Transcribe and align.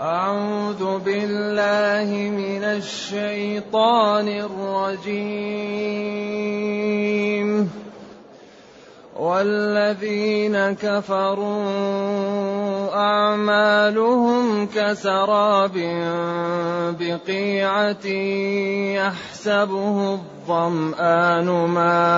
أعوذ 0.00 0.98
بالله 0.98 2.08
من 2.32 2.64
الشيطان 2.64 4.28
الرجيم. 4.28 5.20
والذين 9.20 10.56
كفروا 10.72 11.60
أعمالهم 12.94 14.66
كسراب 14.66 15.76
بقيعة 17.00 18.06
يحسبه 18.96 20.18
الظمآن 20.48 21.46
ماء. 21.46 22.10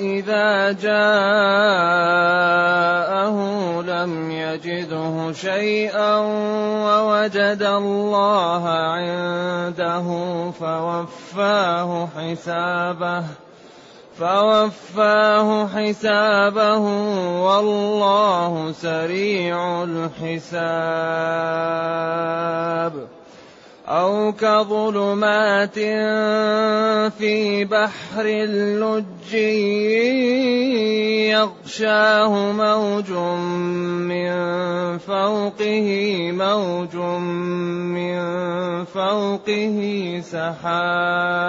إذا 0.00 0.72
جاءه 0.72 2.18
لم 3.82 4.30
يجده 4.30 5.32
شيئا 5.32 6.16
ووجد 6.86 7.62
الله 7.62 8.68
عنده 8.68 10.06
فوفاه 10.50 12.08
حسابه 12.16 13.24
فوفاه 14.18 15.66
حسابه 15.66 16.78
والله 17.42 18.72
سريع 18.72 19.84
الحساب 19.84 21.18
أو 23.88 24.32
كظلمات 24.32 25.78
في 27.18 27.64
بحر 27.64 28.24
اللج 28.24 29.34
يغشاه 31.32 32.52
موج 32.52 33.10
من 33.10 34.28
فوقه 34.98 35.88
موج 36.32 36.96
من 36.96 38.18
فوقه 38.84 39.76
سحاب. 40.24 41.48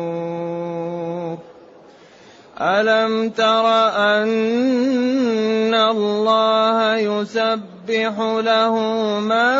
ألم 2.61 3.29
تر 3.29 3.67
أن 3.97 5.73
الله 5.73 6.95
يسبح 6.95 8.19
له 8.19 8.75
من 9.19 9.57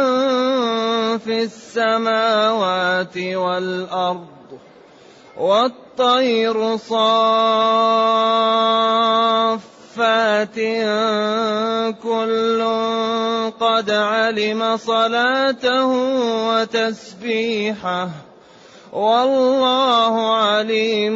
في 1.18 1.44
السماوات 1.44 3.18
والأرض 3.18 4.28
والطير 5.38 6.78
صاف 6.78 8.12
صفات 9.92 10.56
كل 12.04 12.62
قد 13.60 13.92
علم 13.92 14.78
صلاته 14.78 15.88
وتسبيحه 16.48 18.10
والله 18.92 20.36
عليم 20.36 21.16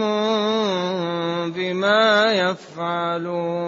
بما 1.51 2.33
يفعلون. 2.33 3.65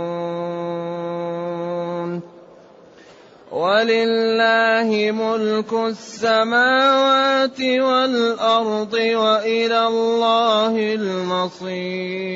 ولله 3.52 5.12
ملك 5.12 5.74
السماوات 5.74 7.62
والأرض 7.62 8.94
وإلى 8.94 9.88
الله 9.88 10.74
المصير. 10.94 12.28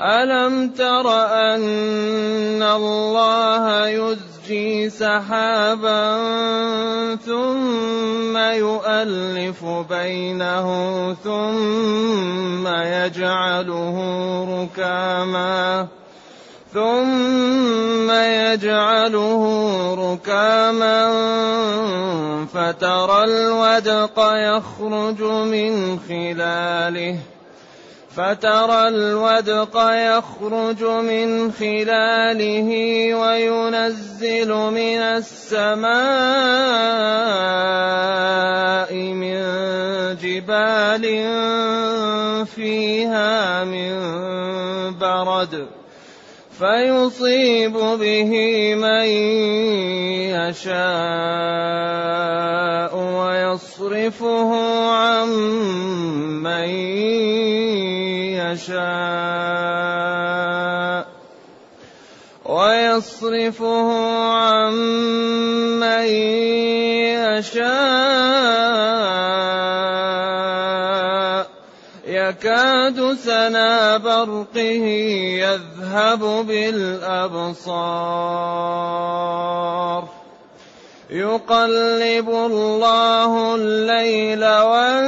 ألم 0.00 0.68
تر 0.68 1.06
أن 1.26 2.62
الله 2.62 3.88
يزجي 3.88 4.90
سحابا 4.90 6.16
ثم 7.16 8.36
يؤلف 8.36 9.64
بينه 9.64 10.66
ثم 11.24 12.66
يجعله 12.68 13.96
ركاما 14.62 15.86
ثم 16.74 18.10
يجعله 18.10 19.44
ركاما 19.94 21.10
فترى 22.54 23.24
الودق 23.24 24.16
يخرج 24.18 25.22
من 25.22 25.98
خلاله 26.08 27.18
فترى 28.16 28.88
الودق 28.88 29.76
يخرج 29.92 30.82
من 30.82 31.52
خلاله 31.52 32.68
وينزل 33.14 34.54
من 34.54 35.00
السماء 35.00 35.90
من 38.94 39.40
جبال 40.22 41.04
فيها 42.46 43.64
من 43.64 43.94
برد. 44.98 45.79
فيصيب 46.60 47.72
به 47.72 48.32
من 48.74 49.08
يشاء 50.36 50.72
ويصرفه 52.96 54.50
عن 54.90 55.28
من 56.44 56.68
يشاء 58.44 59.00
ويصرفه 62.44 63.88
عن 64.28 64.72
من 65.80 66.06
يشاء 67.16 68.09
يكاد 72.40 73.16
سنا 73.24 73.96
برقه 73.96 74.84
يذهب 75.44 76.20
بالأبصار. 76.46 77.68
يقلب 81.10 82.28
الله 82.28 83.54
الليل 83.54 84.44
والنهار. 84.44 85.00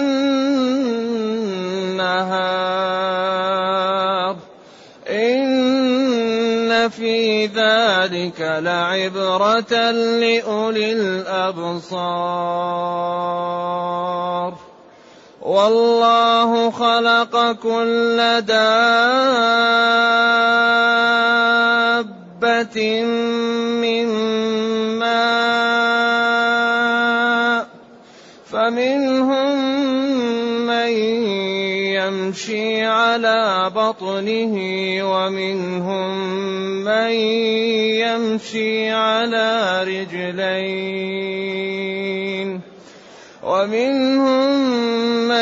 إن 5.08 6.88
في 6.88 7.46
ذلك 7.46 8.40
لعبرة 8.40 9.90
لأولي 9.90 10.92
الأبصار. 10.92 11.92
والله 15.42 16.70
خلق 16.70 17.52
كل 17.52 18.16
دابة 18.46 19.22
من 23.82 24.06
ماء 24.98 25.82
فمنهم 28.46 29.56
من 30.66 30.90
يمشي 31.98 32.86
على 32.86 33.70
بطنه 33.74 34.54
ومنهم 35.02 36.10
من 36.84 37.10
يمشي 37.98 38.90
على 38.90 39.82
رجلين 39.82 41.42
ومنهم 43.42 44.52
من 44.62 44.71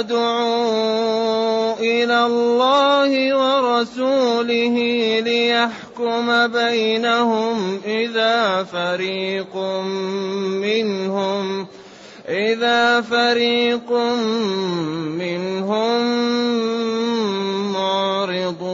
وإذا 0.00 0.08
دعوا 0.08 1.76
إلى 1.80 2.26
الله 2.26 3.36
ورسوله 3.36 4.76
ليحكم 5.20 6.46
بينهم 6.46 7.80
إذا 7.84 8.64
فريق 8.64 9.56
منهم 10.64 11.66
إذا 12.28 13.00
فريق 13.00 13.92
منهم 15.20 16.00
معرضون. 17.72 18.70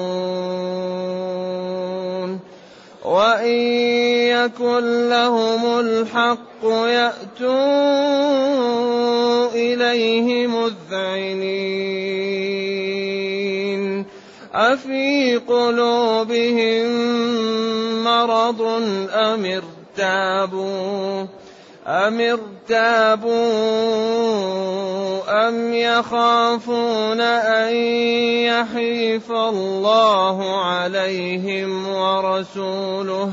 وإن 3.05 3.61
يكن 4.31 5.09
لهم 5.09 5.81
الحق 5.81 6.46
يأتوا 6.89 7.57
إليه 9.55 10.47
مذعنين 10.47 11.67
أفي 14.55 15.37
قلوبهم 15.37 16.87
مرض 18.05 18.63
أم 19.13 19.45
ارتابوا؟ 19.45 21.27
أم 21.87 22.21
ارتابوا؟ 22.21 23.37
أم 25.49 25.75
يخافون 25.75 27.21
أن 27.21 27.75
يحيف 28.47 29.33
الله 29.33 30.65
عليهم 30.65 31.89
ورسوله؟ 31.89 33.33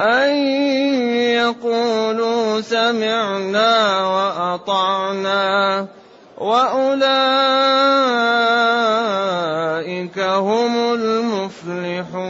أن 0.00 0.34
يقولوا 1.36 2.60
سمعنا 2.60 4.06
وأطعنا 4.06 5.86
وأولئك 6.38 6.98
هم 10.18 10.94
المفلحون. 10.94 12.20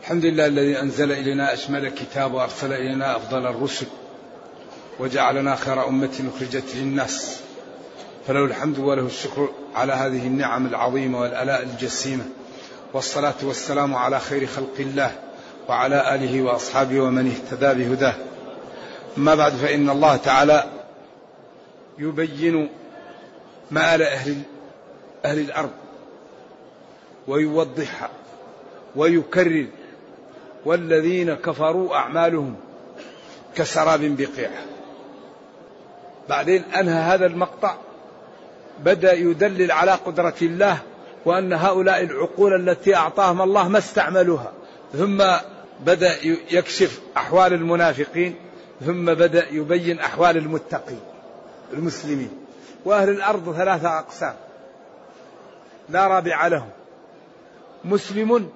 الحمد 0.00 0.24
لله 0.24 0.46
الذي 0.46 0.80
أنزل 0.80 1.12
إلينا 1.12 1.52
أشمل 1.52 1.86
الكتاب 1.86 2.34
وأرسل 2.34 2.72
إلينا 2.72 3.16
أفضل 3.16 3.46
الرسل 3.46 3.86
وجعلنا 4.98 5.56
خير 5.56 5.88
أمة 5.88 6.30
أخرجت 6.34 6.64
للناس. 6.74 7.40
فله 8.26 8.44
الحمد 8.44 8.78
وله 8.78 9.06
الشكر 9.06 9.48
على 9.74 9.92
هذه 9.92 10.26
النعم 10.26 10.66
العظيمة 10.66 11.20
والآلاء 11.20 11.62
الجسيمة. 11.62 12.24
والصلاة 12.92 13.34
والسلام 13.42 13.94
على 13.94 14.20
خير 14.20 14.46
خلق 14.46 14.74
الله 14.78 15.12
وعلى 15.68 16.14
آله 16.14 16.42
وأصحابه 16.42 17.00
ومن 17.00 17.26
اهتدى 17.26 17.84
بهداه. 17.84 18.14
أما 19.18 19.34
بعد 19.34 19.52
فإن 19.52 19.90
الله 19.90 20.16
تعالى 20.16 20.64
يبين 21.98 22.68
مآل 23.70 24.02
أهل 24.02 24.42
أهل 25.24 25.38
الأرض 25.38 25.70
ويوضحها 27.28 28.10
ويكرر 28.96 29.66
والذين 30.64 31.34
كفروا 31.34 31.96
أعمالهم 31.96 32.56
كسراب 33.54 34.00
بقيعة 34.00 34.62
بعدين 36.28 36.62
أنهى 36.62 37.00
هذا 37.00 37.26
المقطع 37.26 37.74
بدأ 38.84 39.12
يدلل 39.12 39.72
على 39.72 39.92
قدرة 39.92 40.34
الله 40.42 40.78
وأن 41.24 41.52
هؤلاء 41.52 42.02
العقول 42.02 42.68
التي 42.68 42.94
أعطاهم 42.94 43.42
الله 43.42 43.68
ما 43.68 43.78
استعملوها. 43.78 44.52
ثم 44.92 45.24
بدأ 45.80 46.16
يكشف 46.50 47.00
أحوال 47.16 47.52
المنافقين 47.52 48.34
ثم 48.86 49.04
بدأ 49.04 49.48
يبين 49.48 50.00
أحوال 50.00 50.36
المتقين 50.36 51.00
المسلمين. 51.72 52.30
وأهل 52.84 53.08
الأرض 53.08 53.54
ثلاثة 53.56 53.98
أقسام. 53.98 54.34
لا 55.88 56.06
رابع 56.06 56.46
لهم. 56.46 56.70
مسلم 57.84 58.50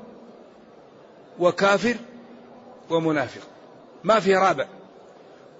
وكافر 1.38 1.94
ومنافق. 2.90 3.42
ما 4.04 4.20
في 4.20 4.34
رابع. 4.34 4.66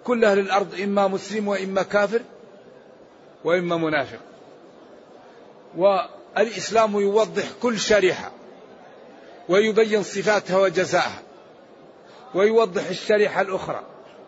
كل 0.04 0.24
أهل 0.24 0.38
الأرض 0.38 0.80
إما 0.80 1.08
مسلم 1.08 1.48
وإما 1.48 1.82
كافر 1.82 2.20
وإما 3.44 3.76
منافق. 3.76 4.18
والإسلام 6.36 7.00
يوضح 7.00 7.44
كل 7.62 7.78
شريحة 7.78 8.32
ويبين 9.48 10.02
صفاتها 10.02 10.58
وجزاءها 10.58 11.22
ويوضح 12.34 12.88
الشريحة 12.88 13.40
الأخرى 13.40 13.82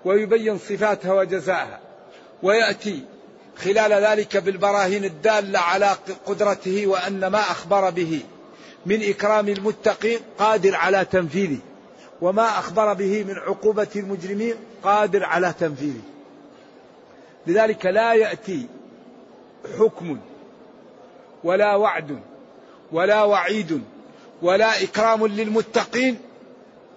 ويبين 0.04 0.58
صفاتها 0.58 1.12
وجزاءها 1.12 1.80
ويأتي 2.42 3.04
خلال 3.56 3.92
ذلك 3.92 4.36
بالبراهين 4.36 5.04
الدالة 5.04 5.58
على 5.58 5.96
قدرته 6.26 6.86
وأن 6.86 7.26
ما 7.26 7.40
أخبر 7.40 7.90
به 7.90 8.20
من 8.86 9.02
إكرام 9.02 9.48
المتقين 9.48 10.18
قادر 10.38 10.74
على 10.74 11.04
تنفيذه 11.04 11.58
وما 12.20 12.58
أخبر 12.58 12.92
به 12.92 13.24
من 13.24 13.34
عقوبة 13.34 13.88
المجرمين 13.96 14.54
قادر 14.82 15.24
على 15.24 15.54
تنفيذه. 15.60 16.02
لذلك 17.46 17.86
لا 17.86 18.14
يأتي 18.14 18.66
حكم 19.78 20.18
ولا 21.46 21.74
وعد 21.74 22.20
ولا 22.92 23.22
وعيد 23.22 23.84
ولا 24.42 24.82
إكرام 24.82 25.26
للمتقين 25.26 26.18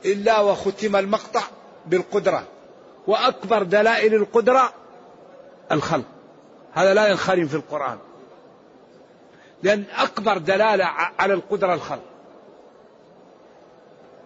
إلا 0.05 0.39
وختم 0.39 0.95
المقطع 0.95 1.41
بالقدرة. 1.85 2.43
وأكبر 3.07 3.63
دلائل 3.63 4.15
القدرة 4.15 4.73
الخلق. 5.71 6.05
هذا 6.73 6.93
لا 6.93 7.07
ينخرم 7.07 7.47
في 7.47 7.55
القرآن. 7.55 7.97
لأن 9.63 9.83
أكبر 9.97 10.37
دلالة 10.37 10.85
على 11.19 11.33
القدرة 11.33 11.73
الخلق. 11.73 12.03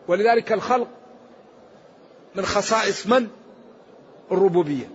ولذلك 0.08 0.51
الخلق 0.51 0.88
من 2.36 2.46
خصائص 2.46 3.08
من؟ 3.08 3.27
الربوبية. 4.32 4.89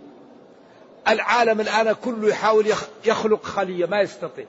العالم 1.08 1.61
الآن 1.61 1.92
كله 1.92 2.28
يحاول 2.28 2.66
يخلق 3.04 3.44
خلية 3.44 3.87
ما 3.87 4.00
يستطيع. 4.00 4.47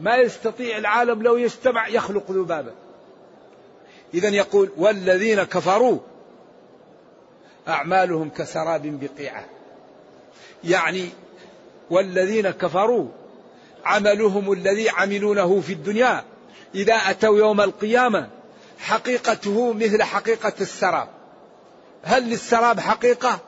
ما 0.00 0.16
يستطيع 0.16 0.78
العالم 0.78 1.22
لو 1.22 1.36
يجتمع 1.36 1.88
يخلق 1.88 2.30
ذبابا. 2.30 2.72
إذا 4.14 4.28
يقول 4.28 4.70
والذين 4.76 5.42
كفروا 5.42 5.98
أعمالهم 7.68 8.30
كسراب 8.30 9.00
بقيعة. 9.00 9.44
يعني 10.64 11.08
والذين 11.90 12.50
كفروا 12.50 13.08
عملهم 13.84 14.52
الذي 14.52 14.88
عملونه 14.88 15.60
في 15.60 15.72
الدنيا 15.72 16.24
إذا 16.74 16.94
أتوا 16.94 17.38
يوم 17.38 17.60
القيامة 17.60 18.28
حقيقته 18.78 19.72
مثل 19.72 20.02
حقيقة 20.02 20.52
السراب. 20.60 21.08
هل 22.02 22.30
للسراب 22.30 22.80
حقيقة؟ 22.80 23.38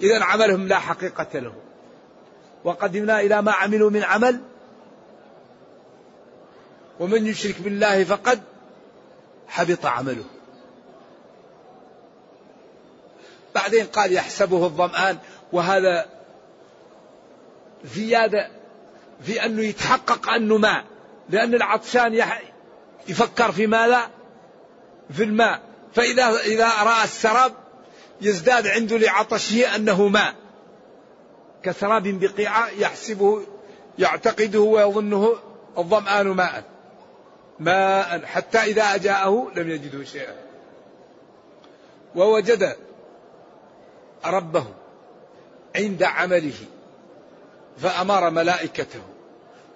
إذا 0.00 0.24
عملهم 0.24 0.68
لا 0.68 0.78
حقيقة 0.78 1.38
له 1.38 1.52
وقدمنا 2.64 3.20
إلى 3.20 3.42
ما 3.42 3.52
عملوا 3.52 3.90
من 3.90 4.02
عمل 4.02 4.40
ومن 7.00 7.26
يشرك 7.26 7.60
بالله 7.60 8.04
فقد 8.04 8.42
حبط 9.48 9.86
عمله. 9.86 10.24
بعدين 13.54 13.86
قال 13.86 14.12
يحسبه 14.12 14.64
الظمآن 14.64 15.18
وهذا 15.52 16.06
زيادة 17.84 18.50
في 19.22 19.44
أنه 19.44 19.62
يتحقق 19.62 20.28
أنه 20.28 20.56
ماء 20.56 20.84
لأن 21.30 21.54
العطشان 21.54 22.22
يفكر 23.08 23.52
في 23.52 23.66
ماذا 23.66 24.10
في 25.10 25.22
الماء. 25.22 25.60
فإذا 25.94 26.40
إذا 26.40 26.68
رأى 26.82 27.04
السراب 27.04 27.52
يزداد 28.20 28.66
عنده 28.66 28.98
لعطشه 28.98 29.76
أنه 29.76 30.08
ماء. 30.08 30.34
كسراب 31.62 32.02
بقيعة 32.02 32.68
يحسبه 32.68 33.42
يعتقده 33.98 34.60
ويظنه 34.60 35.34
الظمآن 35.78 36.26
ماء. 36.26 36.73
ماء 37.58 38.24
حتى 38.24 38.58
إذا 38.58 38.82
أجاءه 38.82 39.50
لم 39.56 39.70
يجده 39.70 40.04
شيئا. 40.04 40.34
ووجد 42.16 42.76
ربه 44.24 44.66
عند 45.76 46.02
عمله 46.02 46.58
فأمر 47.78 48.30
ملائكته 48.30 49.00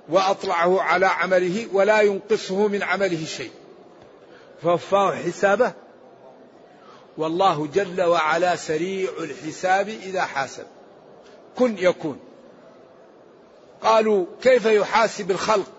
وأطلعه 0.08 0.82
على 0.82 1.06
عمله 1.06 1.66
ولا 1.73 2.00
ينقصه 2.00 2.68
من 2.68 2.82
عمله 2.82 3.25
شيء. 3.25 3.50
فوفاه 4.62 5.14
حسابه. 5.14 5.73
والله 7.16 7.66
جل 7.66 8.02
وعلا 8.02 8.56
سريع 8.56 9.11
الحساب 9.18 9.88
إذا 9.88 10.23
حاسب. 10.23 10.66
كن 11.56 11.78
يكون. 11.78 12.20
قالوا 13.82 14.26
كيف 14.42 14.66
يحاسب 14.66 15.30
الخلق؟ 15.30 15.77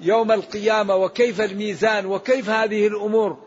يوم 0.00 0.32
القيامة 0.32 0.96
وكيف 0.96 1.40
الميزان 1.40 2.06
وكيف 2.06 2.50
هذه 2.50 2.86
الأمور؟ 2.86 3.38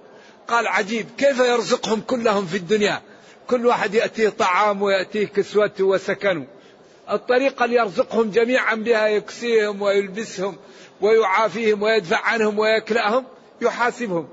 قال 0.48 0.68
عجيب 0.68 1.06
كيف 1.18 1.40
يرزقهم 1.40 2.02
كلهم 2.02 2.46
في 2.46 2.58
الدنيا؟ 2.58 3.02
كل 3.48 3.66
واحد 3.66 3.94
يأتيه 3.94 4.30
طعام 4.30 4.82
ويأتيه 4.82 5.28
كسوته 5.28 5.84
وسكنه 5.84 6.48
الطريقة 7.12 7.66
اللي 7.66 7.76
يرزقهم 7.76 8.32
جميعا 8.32 8.76
بها 8.76 9.08
يكسيهم 9.08 9.82
ويلبسهم 9.82 10.58
ويعافيهم 11.02 11.84
ويدفع 11.84 12.20
عنهم 12.20 12.60
ويكلأهم 12.60 13.26
يحاسبهم. 13.62 14.28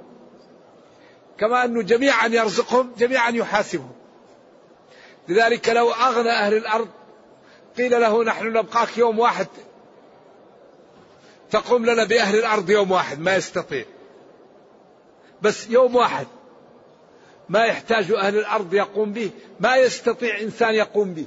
كما 1.38 1.64
أنه 1.64 1.82
جميعا 1.82 2.26
يرزقهم 2.26 2.92
جميعا 2.98 3.30
يحاسبهم. 3.30 3.92
لذلك 5.28 5.68
لو 5.68 5.90
أغنى 5.90 6.30
أهل 6.30 6.56
الأرض 6.56 6.88
قيل 7.76 8.00
له 8.00 8.24
نحن 8.24 8.46
نبقاك 8.46 8.98
يوم 8.98 9.18
واحد 9.18 9.46
تقوم 11.50 11.86
لنا 11.86 12.04
بأهل 12.04 12.38
الأرض 12.38 12.70
يوم 12.70 12.90
واحد 12.90 13.20
ما 13.20 13.36
يستطيع. 13.36 13.84
بس 15.42 15.70
يوم 15.70 15.96
واحد 15.96 16.26
ما 17.48 17.64
يحتاج 17.64 18.12
أهل 18.12 18.38
الأرض 18.38 18.74
يقوم 18.74 19.12
به 19.12 19.30
ما 19.60 19.76
يستطيع 19.76 20.40
إنسان 20.40 20.74
يقوم 20.74 21.14
به. 21.14 21.26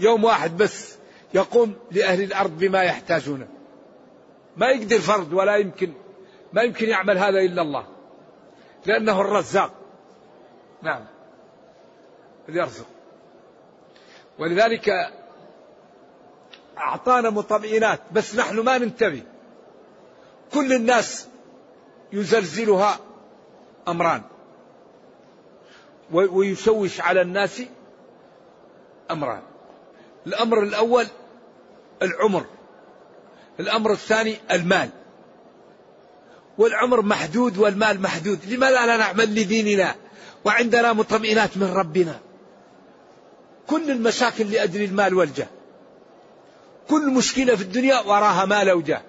يوم 0.00 0.24
واحد 0.24 0.56
بس 0.56 0.96
يقوم 1.34 1.74
لأهل 1.90 2.22
الأرض 2.22 2.58
بما 2.58 2.82
يحتاجونه 2.82 3.48
ما 4.56 4.66
يقدر 4.66 4.98
فرد 4.98 5.32
ولا 5.32 5.56
يمكن 5.56 5.92
ما 6.52 6.62
يمكن 6.62 6.88
يعمل 6.88 7.18
هذا 7.18 7.38
إلا 7.38 7.62
الله. 7.62 7.86
لأنه 8.86 9.20
الرزاق. 9.20 9.72
نعم. 10.82 11.04
يرزق. 12.48 12.86
ولذلك 14.38 14.90
أعطانا 16.78 17.30
مطمئنات 17.30 18.00
بس 18.12 18.34
نحن 18.34 18.60
ما 18.60 18.78
ننتبه. 18.78 19.22
كل 20.54 20.72
الناس 20.72 21.26
يزلزلها 22.12 22.98
أمران. 23.88 24.22
ويشوش 26.12 27.00
على 27.00 27.22
الناس 27.22 27.62
أمران. 29.10 29.42
الأمر 30.26 30.62
الأول 30.62 31.06
العمر. 32.02 32.44
الأمر 33.60 33.92
الثاني 33.92 34.36
المال. 34.50 34.88
والعمر 36.58 37.02
محدود 37.02 37.58
والمال 37.58 38.02
محدود. 38.02 38.38
لماذا 38.48 38.86
لا 38.86 38.96
نعمل 38.96 39.34
لديننا؟ 39.34 39.94
وعندنا 40.44 40.92
مطمئنات 40.92 41.56
من 41.56 41.72
ربنا. 41.72 42.20
كل 43.66 43.90
المشاكل 43.90 44.50
لأجل 44.50 44.82
المال 44.84 45.14
والجاه. 45.14 45.46
كل 46.90 47.10
مشكلة 47.10 47.56
في 47.56 47.62
الدنيا 47.62 48.00
وراها 48.00 48.44
مال 48.44 48.72
وجاه 48.72 49.02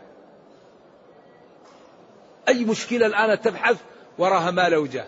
أي 2.47 2.65
مشكلة 2.65 3.05
الآن 3.05 3.41
تبحث 3.41 3.77
وراها 4.17 4.51
مال 4.51 4.75
وجاه 4.75 5.07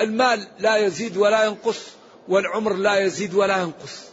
المال 0.00 0.46
لا 0.58 0.76
يزيد 0.76 1.16
ولا 1.16 1.44
ينقص 1.44 1.86
والعمر 2.28 2.72
لا 2.72 2.98
يزيد 2.98 3.34
ولا 3.34 3.62
ينقص. 3.62 4.04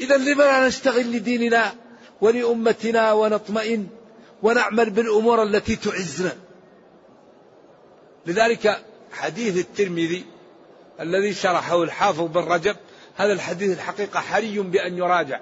إذا 0.00 0.16
لما 0.16 0.42
لا 0.42 0.68
نشتغل 0.68 1.12
لديننا 1.12 1.74
ولأمتنا 2.20 3.12
ونطمئن 3.12 3.86
ونعمل 4.42 4.90
بالأمور 4.90 5.42
التي 5.42 5.76
تعزنا؟ 5.76 6.32
لذلك 8.26 8.82
حديث 9.12 9.56
الترمذي 9.56 10.24
الذي 11.00 11.34
شرحه 11.34 11.82
الحافظ 11.82 12.20
بن 12.20 12.40
رجب 12.40 12.76
هذا 13.16 13.32
الحديث 13.32 13.76
الحقيقة 13.76 14.20
حري 14.20 14.58
بأن 14.58 14.98
يراجع. 14.98 15.40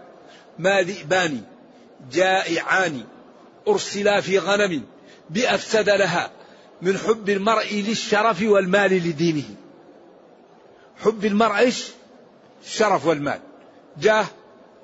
ما 0.58 0.82
ذئبان 0.82 1.42
جائعان 2.12 3.04
أرسلا 3.68 4.20
في 4.20 4.38
غنم 4.38 4.82
بأفسد 5.30 5.88
لها 5.90 6.30
من 6.82 6.98
حب 6.98 7.28
المرء 7.28 7.84
للشرف 7.88 8.42
والمال 8.42 8.92
لدينه. 8.92 9.54
حب 11.04 11.24
المرء 11.24 11.58
إيش؟ 11.58 11.88
الشرف 12.64 13.06
والمال. 13.06 13.40
جاه 14.00 14.26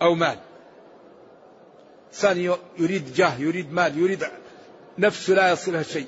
أو 0.03 0.15
مال. 0.15 0.39
ثاني 2.13 2.57
يريد 2.79 3.15
جاه 3.15 3.39
يريد 3.39 3.73
مال 3.73 3.99
يريد 3.99 4.27
نفسه 4.99 5.35
لا 5.35 5.51
يصلها 5.51 5.83
شيء. 5.83 6.07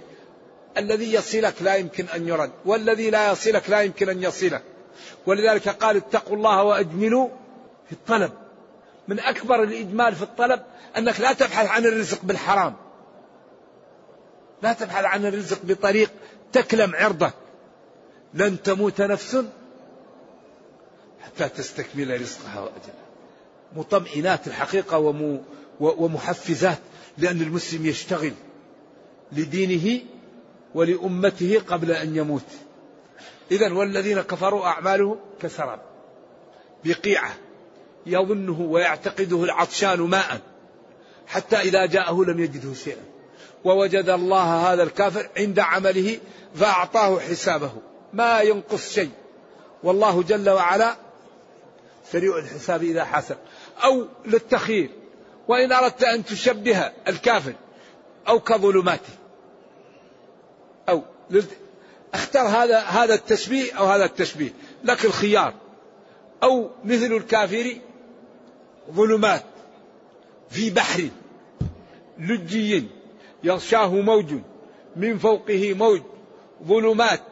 الذي 0.78 1.12
يصلك 1.12 1.54
لا 1.60 1.74
يمكن 1.74 2.06
أن 2.14 2.28
يرد 2.28 2.50
والذي 2.64 3.10
لا 3.10 3.32
يصلك 3.32 3.70
لا 3.70 3.80
يمكن 3.80 4.08
أن 4.08 4.22
يصلك. 4.22 4.62
ولذلك 5.26 5.68
قال 5.68 5.96
اتقوا 5.96 6.36
الله 6.36 6.62
وأجملوا 6.62 7.28
في 7.86 7.92
الطلب. 7.92 8.32
من 9.10 9.20
أكبر 9.20 9.62
الإجمال 9.62 10.14
في 10.14 10.22
الطلب 10.22 10.62
أنك 10.98 11.20
لا 11.20 11.32
تبحث 11.32 11.66
عن 11.68 11.86
الرزق 11.86 12.18
بالحرام. 12.22 12.76
لا 14.62 14.72
تبحث 14.72 15.04
عن 15.04 15.26
الرزق 15.26 15.58
بطريق 15.64 16.10
تكلم 16.52 16.94
عرضك 16.94 17.34
لن 18.34 18.62
تموت 18.62 19.00
نفس 19.00 19.44
حتى 21.20 21.48
تستكمل 21.48 22.20
رزقها 22.20 22.60
وأجلها. 22.60 23.06
مطمئنات 23.76 24.46
الحقيقة 24.46 24.98
ومحفزات 25.80 26.78
لأن 27.18 27.42
المسلم 27.42 27.86
يشتغل 27.86 28.32
لدينه 29.32 30.00
ولأمته 30.74 31.62
قبل 31.68 31.92
أن 31.92 32.16
يموت. 32.16 32.46
إذا 33.50 33.72
والذين 33.72 34.20
كفروا 34.20 34.66
أعمالهم 34.66 35.16
كسراب 35.42 35.80
بقيعة. 36.84 37.34
يظنه 38.06 38.60
ويعتقده 38.60 39.44
العطشان 39.44 40.00
ماء 40.00 40.40
حتى 41.26 41.56
إذا 41.56 41.86
جاءه 41.86 42.24
لم 42.24 42.40
يجده 42.40 42.74
شيئا. 42.74 43.04
ووجد 43.64 44.08
الله 44.08 44.72
هذا 44.72 44.82
الكافر 44.82 45.28
عند 45.36 45.58
عمله 45.58 46.18
فأعطاه 46.54 47.20
حسابه. 47.20 47.72
ما 48.12 48.40
ينقص 48.40 48.92
شيء. 48.92 49.10
والله 49.82 50.22
جل 50.22 50.50
وعلا 50.50 50.96
سريع 52.12 52.38
الحساب 52.38 52.82
إذا 52.82 53.04
حسب 53.04 53.36
أو 53.84 54.06
للتخيير 54.26 54.90
وإن 55.48 55.72
أردت 55.72 56.04
أن 56.04 56.24
تشبه 56.24 56.92
الكافر 57.08 57.52
أو 58.28 58.40
كظلماته. 58.40 59.12
أو 60.88 61.02
اختر 62.14 62.40
هذا 62.40 62.78
هذا 62.78 63.14
التشبيه 63.14 63.72
أو 63.72 63.86
هذا 63.86 64.04
التشبيه. 64.04 64.50
لك 64.84 65.04
الخيار. 65.04 65.54
أو 66.42 66.70
مثل 66.84 67.12
الكافر 67.12 67.76
ظلمات 68.90 69.44
في 70.50 70.70
بحر 70.70 71.08
لجي 72.18 72.88
يغشاه 73.44 73.88
موج 73.88 74.34
من 74.96 75.18
فوقه 75.18 75.74
موج 75.74 76.02
ظلمات 76.64 77.22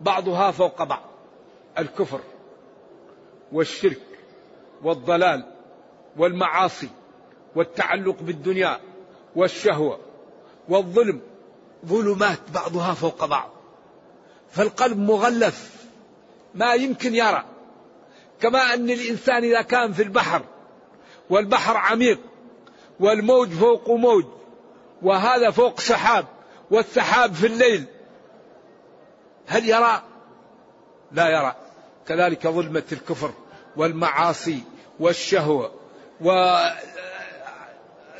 بعضها 0.00 0.50
فوق 0.50 0.82
بعض. 0.82 1.02
الكفر 1.78 2.20
والشرك 3.52 4.00
والضلال 4.82 5.44
والمعاصي 6.16 6.88
والتعلق 7.54 8.16
بالدنيا 8.22 8.80
والشهوة 9.36 9.98
والظلم 10.68 11.20
ظلمات 11.86 12.38
بعضها 12.54 12.94
فوق 12.94 13.24
بعض. 13.24 13.50
فالقلب 14.50 14.98
مغلف 14.98 15.86
ما 16.54 16.74
يمكن 16.74 17.14
يرى. 17.14 17.44
كما 18.40 18.74
أن 18.74 18.90
الإنسان 18.90 19.44
إذا 19.44 19.62
كان 19.62 19.92
في 19.92 20.02
البحر 20.02 20.42
والبحر 21.30 21.76
عميق 21.76 22.18
والموج 23.00 23.48
فوق 23.48 23.90
موج 23.90 24.24
وهذا 25.02 25.50
فوق 25.50 25.80
سحاب 25.80 26.26
والسحاب 26.70 27.34
في 27.34 27.46
الليل. 27.46 27.84
هل 29.46 29.68
يرى؟ 29.68 30.02
لا 31.12 31.28
يرى. 31.28 31.54
كذلك 32.06 32.46
ظلمة 32.46 32.82
الكفر 32.92 33.32
والمعاصي 33.76 34.62
والشهوة 35.00 35.72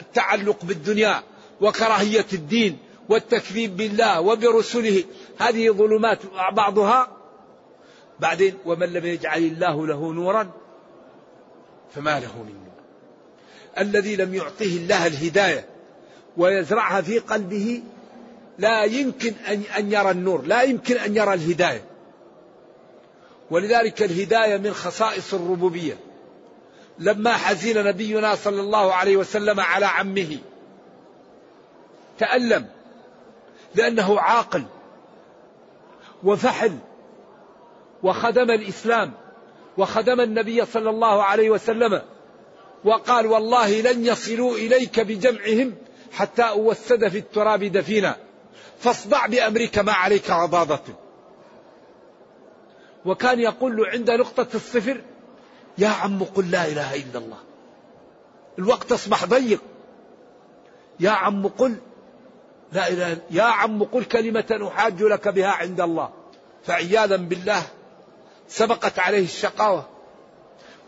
والتعلق 0.00 0.64
بالدنيا 0.64 1.22
وكراهية 1.60 2.26
الدين 2.32 2.78
والتكذيب 3.08 3.76
بالله 3.76 4.20
وبرسله. 4.20 5.04
هذه 5.38 5.70
ظلمات 5.70 6.18
بعضها. 6.52 7.08
بعدين 8.20 8.58
ومن 8.66 8.92
لم 8.92 9.06
يجعل 9.06 9.38
الله 9.38 9.86
له 9.86 10.12
نورا 10.12 10.50
فما 11.94 12.20
له 12.20 12.42
من 12.42 12.54
نور. 12.64 12.71
الذي 13.78 14.16
لم 14.16 14.34
يعطيه 14.34 14.76
الله 14.76 15.06
الهداية 15.06 15.66
ويزرعها 16.36 17.00
في 17.00 17.18
قلبه 17.18 17.82
لا 18.58 18.84
يمكن 18.84 19.32
أن 19.78 19.92
يرى 19.92 20.10
النور 20.10 20.42
لا 20.42 20.62
يمكن 20.62 20.96
أن 20.96 21.16
يرى 21.16 21.34
الهداية. 21.34 21.84
ولذلك 23.50 24.02
الهداية 24.02 24.56
من 24.56 24.72
خصائص 24.72 25.34
الربوبية. 25.34 25.96
لما 26.98 27.32
حزن 27.32 27.84
نبينا 27.84 28.34
صلى 28.34 28.60
الله 28.60 28.94
عليه 28.94 29.16
وسلم 29.16 29.60
على 29.60 29.86
عمه 29.86 30.38
تألم 32.18 32.66
لأنه 33.74 34.20
عاقل 34.20 34.64
وفحل 36.24 36.78
وخدم 38.02 38.50
الإسلام 38.50 39.12
وخدم 39.78 40.20
النبي 40.20 40.64
صلى 40.64 40.90
الله 40.90 41.22
عليه 41.22 41.50
وسلم 41.50 42.02
وقال 42.84 43.26
والله 43.26 43.80
لن 43.80 44.06
يصلوا 44.06 44.56
إليك 44.56 45.00
بجمعهم 45.00 45.74
حتى 46.12 46.42
أوسد 46.42 47.08
في 47.08 47.18
التراب 47.18 47.64
دفينا. 47.64 48.16
فاصدع 48.80 49.26
بأمرك 49.26 49.78
ما 49.78 49.92
عليك 49.92 50.30
غضاضة 50.30 50.80
وكان 53.04 53.40
يقول 53.40 53.76
له 53.76 53.88
عند 53.88 54.10
نقطة 54.10 54.46
الصفر 54.54 55.00
يا 55.78 55.88
عم 55.88 56.24
قل 56.24 56.50
لا 56.50 56.66
إله 56.66 56.94
إلا 56.94 57.18
الله. 57.18 57.38
الوقت 58.58 58.92
أصبح 58.92 59.24
ضيق. 59.24 59.60
يا 61.00 61.10
عم 61.10 61.46
قل 61.48 61.76
لا 62.72 62.88
إله 62.88 63.18
يا 63.30 63.42
عم 63.42 63.82
قل 63.82 64.04
كلمة 64.04 64.68
أحاج 64.68 65.02
لك 65.02 65.28
بها 65.28 65.50
عند 65.50 65.80
الله. 65.80 66.10
فعياذا 66.64 67.16
بالله 67.16 67.62
سبقت 68.48 68.98
عليه 68.98 69.24
الشقاوة. 69.24 69.88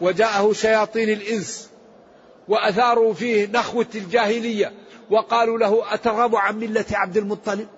وجاءه 0.00 0.52
شياطين 0.52 1.08
الإنس. 1.08 1.70
وأثاروا 2.48 3.14
فيه 3.14 3.46
نخوة 3.46 3.86
الجاهلية 3.94 4.72
وقالوا 5.10 5.58
له 5.58 5.94
أترغب 5.94 6.36
عن 6.36 6.58
ملة 6.58 6.84
عبد 6.92 7.16
المطلب؟ 7.16 7.68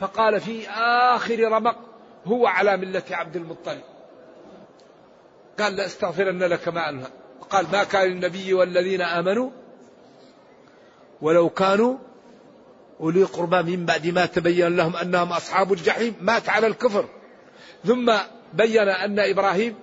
فقال 0.00 0.40
في 0.40 0.68
آخر 1.14 1.52
رمق 1.52 1.76
هو 2.26 2.46
على 2.46 2.76
ملة 2.76 3.02
عبد 3.10 3.36
المطلب. 3.36 3.80
قال 5.58 5.76
لأستغفرن 5.76 6.42
لك 6.42 6.68
ما 6.68 6.88
أنهى. 6.88 7.06
قال 7.50 7.66
ما 7.72 7.84
كان 7.84 8.12
النبي 8.12 8.54
والذين 8.54 9.02
آمنوا 9.02 9.50
ولو 11.22 11.48
كانوا 11.48 11.96
أولي 13.00 13.24
قربى 13.24 13.76
من 13.76 13.86
بعد 13.86 14.06
ما 14.06 14.26
تبين 14.26 14.76
لهم 14.76 14.96
أنهم 14.96 15.32
أصحاب 15.32 15.72
الجحيم 15.72 16.14
مات 16.20 16.48
على 16.48 16.66
الكفر. 16.66 17.08
ثم 17.84 18.12
بين 18.54 18.88
أن 18.88 19.18
إبراهيم 19.18 19.74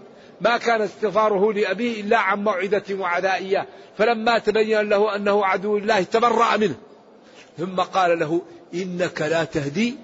ما 0.41 0.57
كان 0.57 0.81
استغفاره 0.81 1.53
لأبيه 1.53 2.01
إلا 2.01 2.17
عن 2.17 2.43
موعدة 2.43 2.83
وعدائية. 2.91 3.67
فلما 3.97 4.39
تبين 4.39 4.89
له 4.89 5.15
أنه 5.15 5.45
عدو 5.45 5.77
الله 5.77 6.03
تبرأ 6.03 6.57
منه. 6.57 6.75
ثم 7.57 7.81
قال 7.81 8.19
له 8.19 8.41
إنك 8.73 9.21
لا 9.21 9.43
تهدي 9.43 9.95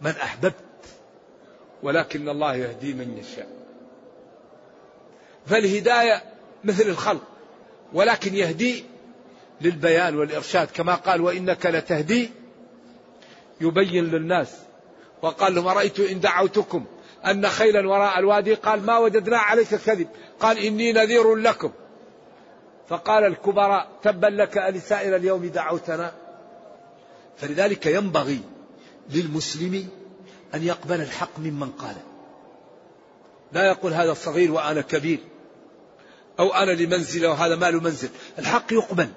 من 0.00 0.10
أحببت 0.10 0.54
ولكن 1.82 2.28
الله 2.28 2.56
يهدي 2.56 2.94
من 2.94 3.18
يشاء. 3.18 3.48
فالهداية 5.46 6.22
مثل 6.64 6.88
الخلق 6.88 7.22
ولكن 7.92 8.34
يهدي 8.34 8.84
للبيان 9.60 10.16
والإرشاد. 10.16 10.68
كما 10.74 10.94
قال 10.94 11.20
وإنك 11.20 11.66
لتهدي 11.66 12.30
يبين 13.60 14.04
للناس. 14.04 14.56
وقال 15.22 15.54
لهم 15.54 15.66
أرأيت 15.66 16.00
إن 16.00 16.20
دعوتكم 16.20 16.84
أن 17.26 17.48
خيلا 17.48 17.88
وراء 17.88 18.18
الوادي 18.18 18.54
قال 18.54 18.86
ما 18.86 18.98
وجدنا 18.98 19.38
عليك 19.38 19.74
كذب. 19.74 20.08
قال 20.40 20.58
إني 20.58 20.92
نذير 20.92 21.34
لكم. 21.34 21.72
فقال 22.88 23.24
الكبراء 23.24 23.88
تبا 24.02 24.26
لك 24.26 24.58
ألسائر 24.58 25.16
اليوم 25.16 25.46
دعوتنا. 25.46 26.12
فلذلك 27.36 27.86
ينبغي 27.86 28.40
للمسلم 29.10 29.88
أن 30.54 30.62
يقبل 30.62 31.00
الحق 31.00 31.38
ممن 31.38 31.70
قاله 31.70 32.02
لا 33.52 33.66
يقول 33.66 33.92
هذا 33.92 34.14
صغير 34.14 34.52
وأنا 34.52 34.80
كبير 34.80 35.18
أو 36.40 36.54
أنا 36.54 36.70
لمنزل 36.70 37.26
وهذا 37.26 37.56
ما 37.56 37.70
له 37.70 37.80
منزل. 37.80 38.08
الحق 38.38 38.72
يقبل 38.72 39.08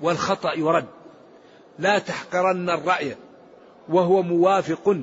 والخطأ 0.00 0.54
يرد. 0.54 0.86
لا 1.78 1.98
تحقرن 1.98 2.70
الرأي 2.70 3.16
وهو 3.88 4.22
موافق 4.22 4.96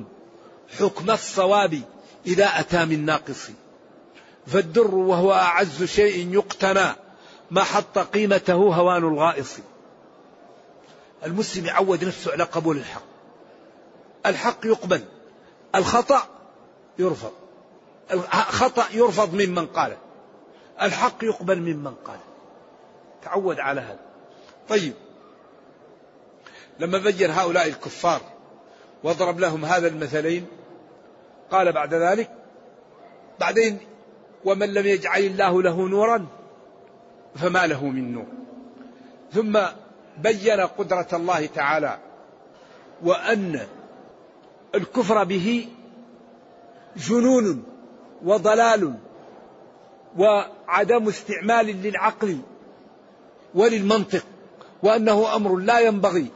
حكم 0.78 1.10
الصواب. 1.10 1.80
إذا 2.26 2.44
أتى 2.44 2.84
من 2.84 3.04
ناقص. 3.04 3.50
فالدر 4.46 4.94
وهو 4.94 5.32
أعز 5.32 5.84
شيء 5.84 6.34
يقتنى 6.34 6.94
ما 7.50 7.62
حط 7.62 7.98
قيمته 7.98 8.54
هوان 8.54 9.04
الغائص. 9.04 9.56
المسلم 11.24 11.66
يعود 11.66 12.04
نفسه 12.04 12.32
على 12.32 12.44
قبول 12.44 12.76
الحق. 12.76 13.02
الحق 14.26 14.66
يقبل 14.66 15.04
الخطأ 15.74 16.28
يرفض. 16.98 17.32
الخطأ 18.12 18.84
يرفض 18.92 19.34
ممن 19.34 19.66
قاله 19.66 19.96
الحق 20.82 21.24
يقبل 21.24 21.60
ممن 21.60 21.94
قاله 21.94 22.24
تعود 23.22 23.60
على 23.60 23.80
هذا. 23.80 24.00
طيب. 24.68 24.92
لما 26.78 26.98
بين 26.98 27.30
هؤلاء 27.30 27.66
الكفار 27.66 28.20
واضرب 29.02 29.40
لهم 29.40 29.64
هذا 29.64 29.88
المثلين 29.88 30.46
قال 31.50 31.72
بعد 31.72 31.94
ذلك 31.94 32.30
بعدين 33.40 33.78
ومن 34.44 34.74
لم 34.74 34.86
يجعل 34.86 35.20
الله 35.20 35.62
له 35.62 35.88
نورا 35.88 36.26
فما 37.34 37.66
له 37.66 37.86
من 37.86 38.12
نور. 38.12 38.26
ثم 39.32 39.58
بين 40.22 40.60
قدرة 40.60 41.08
الله 41.12 41.46
تعالى 41.46 41.98
وأن 43.02 43.66
الكفر 44.74 45.24
به 45.24 45.68
جنون 46.96 47.64
وضلال 48.24 48.94
وعدم 50.18 51.08
استعمال 51.08 51.66
للعقل 51.66 52.38
وللمنطق 53.54 54.24
وأنه 54.82 55.36
أمر 55.36 55.56
لا 55.56 55.80
ينبغي. 55.80 56.26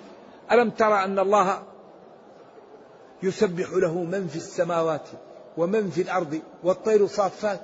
ألم 0.53 0.71
ترى 0.71 1.05
أن 1.05 1.19
الله 1.19 1.63
يسبح 3.23 3.71
له 3.71 3.95
من 3.95 4.29
في 4.29 4.37
السماوات 4.37 5.09
ومن 5.57 5.91
في 5.91 6.03
الأرض 6.03 6.41
والطير 6.65 7.07
صافات. 7.07 7.61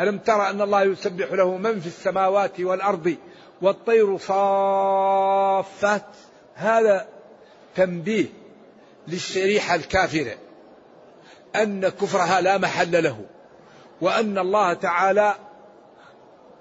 ألم 0.00 0.18
ترى 0.18 0.50
أن 0.50 0.60
الله 0.60 0.82
يسبح 0.82 1.32
له 1.32 1.56
من 1.56 1.80
في 1.80 1.86
السماوات 1.86 2.60
والأرض 2.60 3.16
والطير 3.62 4.18
صافات؟ 4.18 6.06
هذا 6.54 7.08
تنبيه 7.76 8.26
للشريحة 9.08 9.74
الكافرة 9.74 10.34
أن 11.56 11.88
كفرها 11.88 12.40
لا 12.40 12.58
محل 12.58 13.04
له 13.04 13.24
وأن 14.00 14.38
الله 14.38 14.72
تعالى 14.72 15.34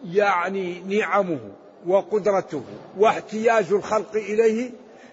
يعني 0.06 0.80
نعمه 0.80 1.40
وقدرته 1.88 2.64
واحتياج 2.98 3.66
الخلق 3.72 4.16
إليه 4.16 4.72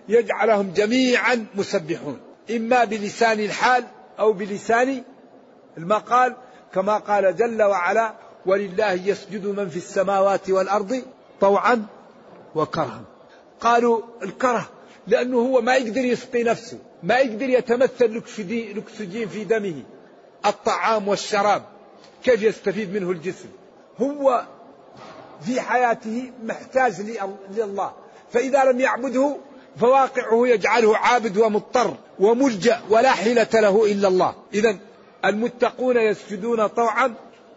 يجعلهم 0.08 0.72
جميعا 0.72 1.46
مسبحون. 1.54 2.20
إما 2.50 2.84
بلسان 2.84 3.40
الحال 3.40 3.84
أو 4.18 4.32
بلسان 4.32 5.02
المقال 5.78 6.36
كما 6.74 6.98
قال 6.98 7.36
جل 7.36 7.62
وعلا 7.62 8.14
ولله 8.46 8.92
يسجد 8.92 9.46
من 9.46 9.68
في 9.68 9.76
السماوات 9.76 10.50
والأرض 10.50 11.02
طوعا 11.40 11.86
وكرها. 12.54 13.02
قالوا 13.60 14.02
الكره 14.22 14.68
لأنه 15.06 15.38
هو 15.38 15.60
ما 15.60 15.74
يقدر 15.74 16.04
يسقي 16.04 16.42
نفسه 16.42 16.78
ما 17.02 17.18
يقدر 17.18 17.48
يتمثل 17.48 18.22
الأكسجين 18.40 19.28
في 19.28 19.44
دمه. 19.44 19.82
الطعام 20.46 21.08
والشراب 21.08 21.62
كيف 22.24 22.42
يستفيد 22.42 22.94
منه 22.94 23.10
الجسم؟ 23.10 23.48
هو 23.98 24.46
في 25.40 25.60
حياته 25.60 26.32
محتاج 26.44 27.00
لله 27.50 27.92
فإذا 28.32 28.64
لم 28.64 28.80
يعبده 28.80 29.36
فواقعه 29.80 30.46
يجعله 30.48 30.96
عابد 30.96 31.38
ومضطر 31.38 31.94
وملجأ 32.20 32.80
ولا 32.90 33.10
حيلة 33.10 33.48
له 33.54 33.92
إلا 33.92 34.08
الله. 34.08 34.34
إذا 34.54 34.76
المتقون 35.24 35.96
يسجدون 35.96 36.66
طوعا 36.66 37.14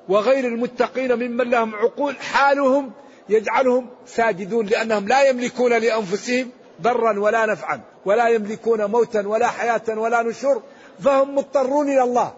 وغير 0.10 0.46
المتقين 0.46 1.14
ممن 1.14 1.50
لهم 1.50 1.76
عقول 1.76 2.16
حالهم 2.16 2.92
يجعلهم 3.30 3.90
ساجدون 4.06 4.66
لأنهم 4.66 5.08
لا 5.08 5.30
يملكون 5.30 5.74
لأنفسهم 5.74 6.50
ضرا 6.82 7.20
ولا 7.20 7.46
نفعا 7.46 7.82
ولا 8.06 8.28
يملكون 8.30 8.86
موتا 8.86 9.28
ولا 9.28 9.48
حياة 9.48 9.82
ولا 9.88 10.22
نشور 10.22 10.62
فهم 11.00 11.36
مضطرون 11.36 11.90
إلى 11.90 12.04
الله. 12.04 12.34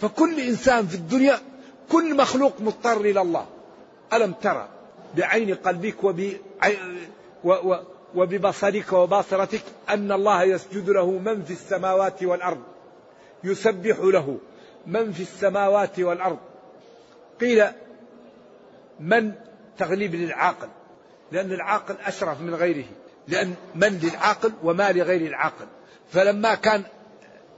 فكل 0.00 0.40
إنسان 0.40 0.86
في 0.86 0.94
الدنيا 0.94 1.38
كل 1.92 2.16
مخلوق 2.16 2.52
مضطر 2.60 3.00
إلى 3.00 3.20
الله. 3.20 3.46
ألم 4.12 4.32
ترى 4.32 4.68
بعين 5.16 5.54
قلبك 5.54 6.04
وب... 6.04 6.32
و... 7.44 7.52
و... 7.52 7.76
وببصرك 8.14 8.92
وباصرتك 8.92 9.62
أن 9.88 10.12
الله 10.12 10.42
يسجد 10.42 10.90
له 10.90 11.10
من 11.10 11.42
في 11.44 11.52
السماوات 11.52 12.22
والأرض 12.22 12.62
يسبح 13.44 13.98
له 13.98 14.38
من 14.86 15.12
في 15.12 15.22
السماوات 15.22 16.00
والأرض. 16.00 16.38
قيل 17.40 17.66
من 19.00 19.32
تغليب 19.78 20.14
للعاقل 20.14 20.68
لأن 21.32 21.52
العاقل 21.52 21.96
أشرف 22.04 22.40
من 22.40 22.54
غيره 22.54 22.84
لأن 23.28 23.54
من 23.74 23.98
للعاقل 24.02 24.52
وما 24.62 24.92
لغير 24.92 25.20
العاقل. 25.20 25.66
فلما 26.12 26.54
كان 26.54 26.82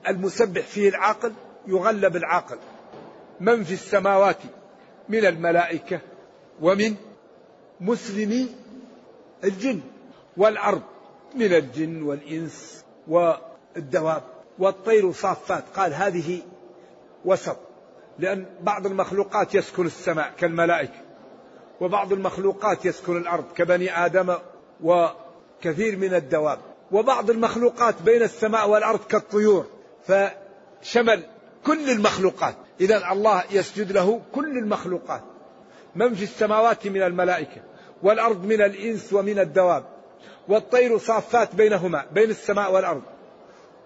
المسبح 0.09 0.63
فيه 0.63 0.89
العاقل 0.89 1.33
يغلب 1.67 2.17
العاقل. 2.17 2.59
من 3.41 3.65
في 3.65 3.75
السماوات؟ 3.75 4.39
من 5.09 5.27
الملائكة 5.27 6.01
ومن 6.61 6.95
مسلمي 7.81 8.49
الجن. 9.45 9.81
والأرض 10.37 10.83
من 11.35 11.55
الجن 11.55 12.03
والإنس 12.03 12.85
والدواب 13.09 14.23
والطير 14.59 15.13
صافات. 15.13 15.65
قال 15.77 15.95
هذه 15.95 16.41
وسط 17.25 17.57
لأن 18.19 18.47
بعض 18.61 18.87
المخلوقات 18.87 19.55
يسكن 19.55 19.87
السماء 19.87 20.33
كالملائكة 20.39 21.03
وبعض 21.81 22.13
المخلوقات 22.13 22.85
يسكن 22.85 23.17
الأرض 23.17 23.45
كبني 23.57 24.05
آدم 24.07 24.37
وكثير 24.83 25.97
من 25.97 26.15
الدواب 26.15 26.59
وبعض 26.93 27.31
المخلوقات 27.31 28.03
بين 28.03 28.23
السماء 28.23 28.69
والأرض 28.69 29.01
كالطيور. 29.05 29.67
فشمل 30.07 31.23
كل 31.67 31.91
المخلوقات 31.91 32.55
إذا 32.81 33.13
الله 33.13 33.45
يسجد 33.51 33.93
له 33.93 34.21
كل 34.35 34.59
المخلوقات 34.59 35.23
من 35.95 36.15
في 36.15 36.23
السماوات 36.23 36.87
من 36.87 37.03
الملائكة 37.03 37.63
والأرض 38.03 38.45
من 38.45 38.63
الإنس 38.63 39.13
ومن 39.13 39.39
الدواب. 39.39 39.85
والطير 40.49 40.99
صافات 40.99 41.55
بينهما 41.55 42.05
بين 42.13 42.31
السماء 42.31 42.73
والأرض. 42.73 43.03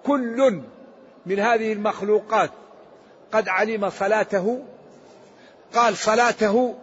كل 0.05 0.63
من 1.27 1.39
هذه 1.39 1.73
المخلوقات 1.73 2.51
قد 3.33 3.49
علم 3.49 3.91
صلاته 3.91 4.63
قال 5.75 5.97
صلاته 5.97 6.75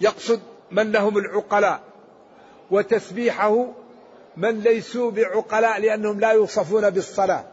يقصد 0.00 0.40
من 0.70 0.92
لهم 0.92 1.18
العقلاء 1.18 1.80
وتسبيحه 2.70 3.66
من 4.36 4.60
ليسوا 4.60 5.10
بعقلاء 5.10 5.80
لأنهم 5.80 6.20
لا 6.20 6.32
يوصفون 6.32 6.90
بالصلاة. 6.90 7.44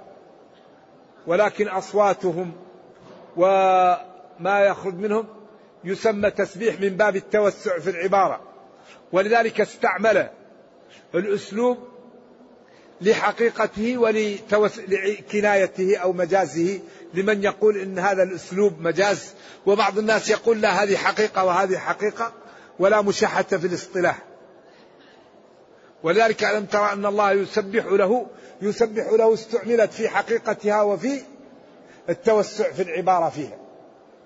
ولكن 1.27 1.67
أصواتهم 1.67 2.51
وما 3.37 4.59
يخرج 4.59 4.93
منهم 4.93 5.25
يسمى 5.83 6.31
تسبيح 6.31 6.79
من 6.79 6.89
باب 6.89 7.15
التوسع 7.15 7.79
في 7.79 7.89
العبارة. 7.89 8.41
ولذلك 9.11 9.61
استعمل 9.61 10.29
الأسلوب 11.15 11.77
لحقيقته 13.01 13.97
ولكنايته 13.97 15.97
أو 15.97 16.13
مجازه 16.13 16.79
لمن 17.13 17.43
يقول 17.43 17.77
إن 17.77 17.99
هذا 17.99 18.23
الأسلوب 18.23 18.81
مجاز 18.81 19.33
وبعض 19.65 19.97
الناس 19.97 20.29
يقول 20.29 20.61
لا 20.61 20.83
هذه 20.83 20.95
حقيقة 20.95 21.43
وهذه 21.43 21.77
حقيقة 21.77 22.33
ولا 22.79 23.01
مشاحة 23.01 23.43
في 23.43 23.67
الاصطلاح. 23.67 24.23
ولذلك 26.03 26.43
ألم 26.43 26.65
ترى 26.65 26.93
أن 26.93 27.05
الله 27.05 27.31
يسبح 27.31 27.85
له 27.85 28.27
يسبح 28.61 29.11
له 29.11 29.33
استعملت 29.33 29.93
في 29.93 30.09
حقيقتها 30.09 30.81
وفي 30.81 31.21
التوسع 32.09 32.71
في 32.71 32.81
العبارة 32.81 33.29
فيها 33.29 33.57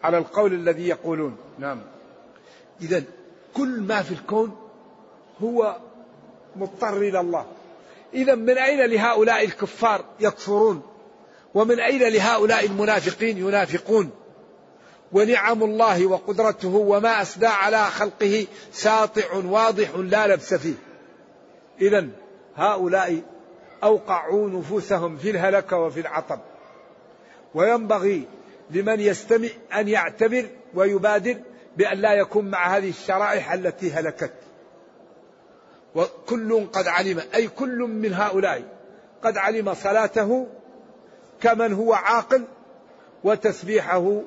على 0.04 0.18
القول 0.18 0.54
الذي 0.54 0.88
يقولون. 0.88 1.38
نعم. 1.60 1.82
إذا 2.82 3.04
كل 3.54 3.82
ما 3.82 4.02
في 4.02 4.12
الكون 4.12 4.58
هو 5.42 5.78
مضطر 6.58 6.98
إلى 6.98 7.20
الله. 7.20 7.46
إذا 8.14 8.36
من 8.36 8.58
أين 8.58 8.90
لهؤلاء 8.90 9.46
الكفار 9.46 10.06
يكفرون؟ 10.20 10.82
ومن 11.54 11.80
أين 11.80 12.14
لهؤلاء 12.14 12.66
المنافقين 12.66 13.38
ينافقون؟ 13.38 14.10
ونعم 15.12 15.64
الله 15.64 16.06
وقدرته 16.08 16.76
وما 16.76 17.22
أسدى 17.22 17.48
على 17.48 17.86
خلقه 17.86 18.48
ساطع 18.72 19.34
واضح 19.46 19.90
لا 19.96 20.28
لبس 20.28 20.54
فيه. 20.54 20.74
إذا 21.82 22.08
هؤلاء 22.56 23.22
أوقعوا 23.84 24.50
نفوسهم 24.50 25.18
في 25.18 25.30
الهلكة 25.30 25.78
وفي 25.78 26.00
العطب. 26.00 26.40
وينبغي 27.56 28.28
لمن 28.72 29.00
يستمع 29.00 29.50
أن 29.74 29.88
يعتبر 29.88 30.46
ويبادر 30.74 31.38
بأن 31.78 31.98
لا 31.98 32.14
يكون 32.14 32.46
مع 32.50 32.78
هذه 32.78 32.90
الشرائح 32.90 33.52
التي 33.52 33.92
هلكت. 33.92 34.34
وكل 35.98 36.66
قد 36.66 36.88
علم 36.88 37.22
أي 37.36 37.48
كل 37.48 37.78
من 37.78 38.14
هؤلاء 38.14 38.64
قد 39.24 39.38
علم 39.38 39.74
صلاته 39.74 40.48
كمن 41.42 41.74
هو 41.74 41.94
عاقل 41.94 42.44
وتسبيحه 43.24 44.22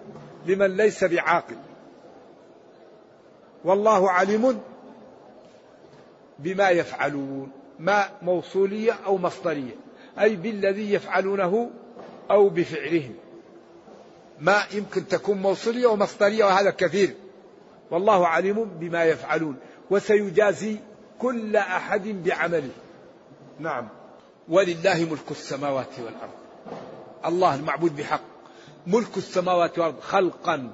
لمن 0.46 0.76
ليس 0.76 1.04
بعاقل. 1.04 1.56
والله 3.64 4.11
عليم 4.11 4.61
بما 6.38 6.70
يفعلون 6.70 7.50
ما 7.78 8.09
موصولية 8.22 8.92
أو 9.06 9.18
مصدرية 9.18 9.74
أي 10.20 10.37
بالذي 10.37 10.92
يفعلونه 10.92 11.70
أو 12.30 12.48
بفعلهم 12.48 13.14
ما 14.40 14.62
يمكن 14.72 15.09
تكون 15.09 15.38
موصولية 15.38 15.87
ومصدرية 15.87 16.44
وهذا 16.44 16.70
كثير. 16.70 17.14
والله 17.90 18.26
عليم 18.26 18.64
بما 18.64 19.04
يفعلون 19.04 19.56
وسيجازي 19.90 20.76
كل 21.20 21.56
أحد 21.56 22.09
بعمله. 22.09 22.70
نعم. 23.59 23.88
ولله 24.48 25.04
ملك 25.11 25.30
السماوات 25.30 25.98
والأرض. 25.98 26.30
الله 27.26 27.54
المعبود 27.54 27.96
بحق. 27.96 28.20
ملك 28.87 29.16
السماوات 29.16 29.78
والأرض 29.78 30.00
خلقا 30.00 30.70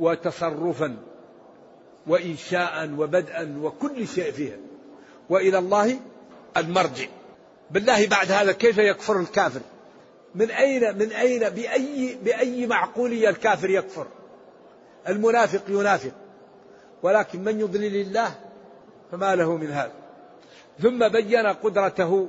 وتصرفا 0.00 0.96
وإنشاء 2.06 2.90
وبدءا 2.98 3.58
وكل 3.62 4.08
شيء 4.08 4.32
فيها. 4.32 4.56
وإلى 5.28 5.58
الله 5.58 6.00
المرجع. 6.56 7.06
بالله 7.70 8.06
بعد 8.06 8.32
هذا 8.32 8.52
كيف 8.52 8.78
يكفر 8.78 9.20
الكافر؟ 9.20 9.60
من 10.34 10.50
أين 10.50 10.98
من 10.98 11.12
أين 11.12 11.48
بأي 11.48 12.18
بأي 12.24 12.66
معقولية 12.66 13.28
الكافر 13.28 13.70
يكفر؟ 13.70 14.06
المنافق 15.08 15.62
ينافق. 15.68 16.12
ولكن 17.02 17.44
من 17.44 17.60
يضلل 17.60 17.96
الله 17.96 18.49
فما 19.12 19.34
له 19.34 19.56
من 19.56 19.70
هذا. 19.70 19.92
ثم 20.82 21.08
بين 21.08 21.46
قدرته 21.46 22.28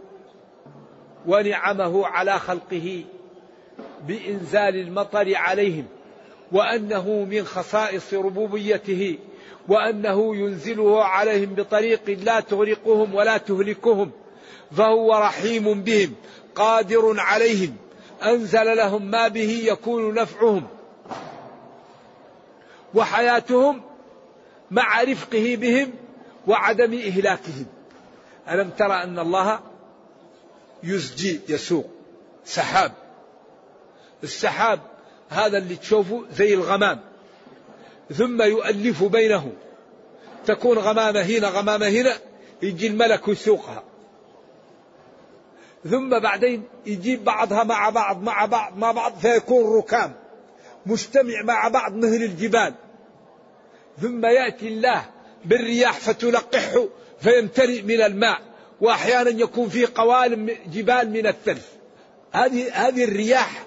ونعمه 1.28 2.08
على 2.08 2.39
خلقه 2.39 3.04
بإنزال 4.08 4.76
المطر 4.76 5.36
عليهم 5.36 5.86
وأنه 6.52 7.10
من 7.10 7.44
خصائص 7.44 8.13
ربوبيته 8.13 9.17
وأنه 9.67 10.36
ينزله 10.36 11.04
عليهم 11.04 11.56
بطريق 11.56 12.10
لا 12.10 12.39
تغرقهم 12.39 13.15
ولا 13.15 13.38
تهلكهم 13.38 14.12
فهو 14.78 15.13
رحيم 15.13 15.82
بهم 15.82 16.13
قادر 16.56 17.20
عليهم 17.20 17.76
أنزل 18.24 18.78
لهم 18.78 19.12
ما 19.12 19.28
به 19.28 19.62
يكون 19.65 20.13
نفعهم. 20.13 20.63
وحياتهم 22.94 23.82
مع 24.72 25.04
رفقه 25.04 25.56
بهم 25.56 25.94
وعدم 26.47 26.93
إهلاكهم. 26.93 27.65
ألم 28.49 28.69
ترى 28.69 29.04
أن 29.04 29.19
الله 29.19 29.60
يزجي 30.84 31.39
يسوق؟ 31.49 31.89
سحاب. 32.45 32.91
السحاب 34.23 34.80
هذا 35.30 35.58
اللي 35.58 35.75
تشوفه 35.75 36.25
زي 36.32 36.54
الغمام. 36.54 36.99
ثم 38.13 38.41
يؤلف 38.41 39.04
بينه. 39.04 39.51
تكون 40.45 40.77
غمامة 40.77 41.21
هنا 41.21 41.47
غمامة 41.47 41.88
هنا 41.88 42.17
يجي 42.62 42.88
الملك 42.88 43.27
يسوقها 43.27 43.84
ثم 45.89 46.19
بعدين 46.19 46.63
يجيب 46.86 47.23
بعضها 47.23 47.63
مع 47.63 47.89
بعض 47.89 48.23
مع 48.23 48.45
بعض 48.45 48.77
مع 48.77 48.91
بعض 48.91 49.13
فيكون 49.15 49.77
ركام. 49.77 50.13
مجتمع 50.86 51.43
مع 51.43 51.67
بعض 51.67 51.93
مثل 51.93 52.15
الجبال. 52.15 52.73
ثم 54.01 54.25
يأتي 54.25 54.67
الله 54.67 55.06
بالرياح 55.45 55.99
فتلقحه 55.99 56.88
فيمتلئ 57.19 57.82
من 57.82 58.01
الماء 58.01 58.41
وأحيانا 58.82 59.30
يكون 59.30 59.69
فيه 59.69 59.88
قوالب 59.95 60.58
جبال 60.65 61.10
من 61.10 61.27
الثلج 61.27 61.62
هذه 62.32 62.73
هذه 62.73 63.04
الرياح 63.04 63.65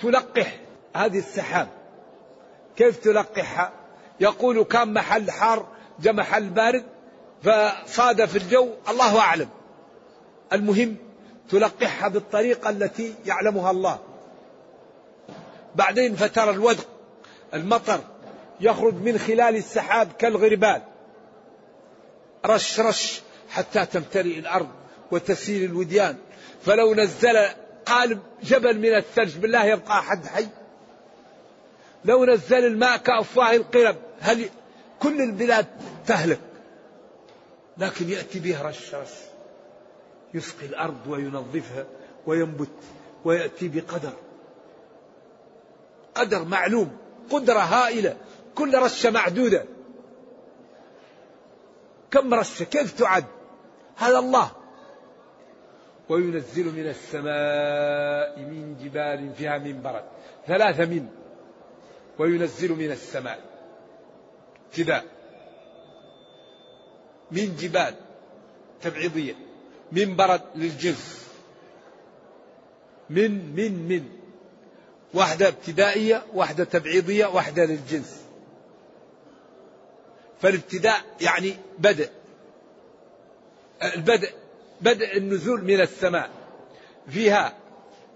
تلقح 0.00 0.60
هذه 0.96 1.18
السحاب. 1.18 1.68
كيف 2.76 2.96
تلقحها؟ 2.96 3.72
يقول 4.20 4.62
كان 4.64 4.92
محل 4.92 5.30
حار 5.30 5.66
جاء 6.00 6.12
محل 6.12 6.48
بارد 6.48 6.84
فصادف 7.42 8.36
الجو 8.36 8.70
الله 8.88 9.20
أعلم. 9.20 9.48
المهم 10.52 10.96
تلقحها 11.50 12.08
بالطريقة 12.08 12.70
التي 12.70 13.14
يعلمها 13.26 13.70
الله. 13.70 13.98
بعدين 15.74 16.16
فترى 16.16 16.50
الودق 16.50 16.86
المطر 17.54 18.00
يخرج 18.60 18.94
من 18.94 19.18
خلال 19.18 19.56
السحاب 19.56 20.12
كالغربال. 20.12 20.82
رش 22.46 22.80
رش 22.80 23.20
حتى 23.50 23.86
تمتلئ 23.86 24.38
الأرض 24.38 24.68
وتسيل 25.10 25.70
الوديان. 25.70 26.16
فلو 26.62 26.94
نزل 26.94 27.38
قالب 27.86 28.20
جبل 28.42 28.78
من 28.78 28.94
الثلج 28.96 29.36
بالله 29.36 29.64
يبقى 29.64 29.98
أحد 29.98 30.26
حي. 30.26 30.46
لو 32.04 32.24
نزل 32.24 32.66
الماء 32.66 32.96
كأفواه 32.96 33.56
القرب 33.56 33.96
هل 34.20 34.48
كل 35.00 35.20
البلاد 35.20 35.66
تهلك؟ 36.06 36.40
لكن 37.78 38.08
يأتي 38.08 38.38
به 38.38 38.62
رش 38.62 38.94
رش. 38.94 39.14
يسقي 40.34 40.66
الأرض 40.66 41.06
وينظفها 41.06 41.86
وينبت 42.26 42.70
ويأتي 43.24 43.68
بقدر. 43.68 44.12
قدر 46.14 46.44
معلوم 46.44 46.96
قدرة 47.30 47.58
هائلة. 47.58 48.16
كل 48.58 48.78
رشة 48.78 49.10
معدودة. 49.10 49.64
كم 52.10 52.34
رشة؟ 52.34 52.64
كيف 52.64 52.98
تعد؟ 52.98 53.24
هذا 53.96 54.18
الله. 54.18 54.50
وينزل 56.08 56.64
من 56.64 56.88
السماء 56.88 58.38
من 58.40 58.76
جبال 58.82 59.32
فيها 59.34 59.58
من 59.58 59.82
برد 59.82 60.04
ثلاثة 60.46 60.84
من. 60.84 61.08
وينزل 62.18 62.72
من 62.72 62.90
السماء. 62.90 63.40
ابتداء 64.66 65.04
من 67.30 67.56
جبال 67.56 67.94
تبعيضية. 68.82 69.34
من 69.92 70.16
برد 70.16 70.42
للجنس 70.54 71.28
من 73.10 73.54
من 73.56 73.88
من. 73.88 74.08
واحدة 75.14 75.48
ابتدائية 75.48 76.22
واحدة 76.34 76.64
تبعيضية 76.64 77.26
واحدة 77.26 77.64
للجنس. 77.64 78.27
فالابتداء 80.40 81.00
يعني 81.20 81.56
بدء. 81.78 82.10
البدء 83.82 84.32
بدء 84.80 85.16
النزول 85.16 85.64
من 85.64 85.80
السماء. 85.80 86.30
فيها 87.08 87.56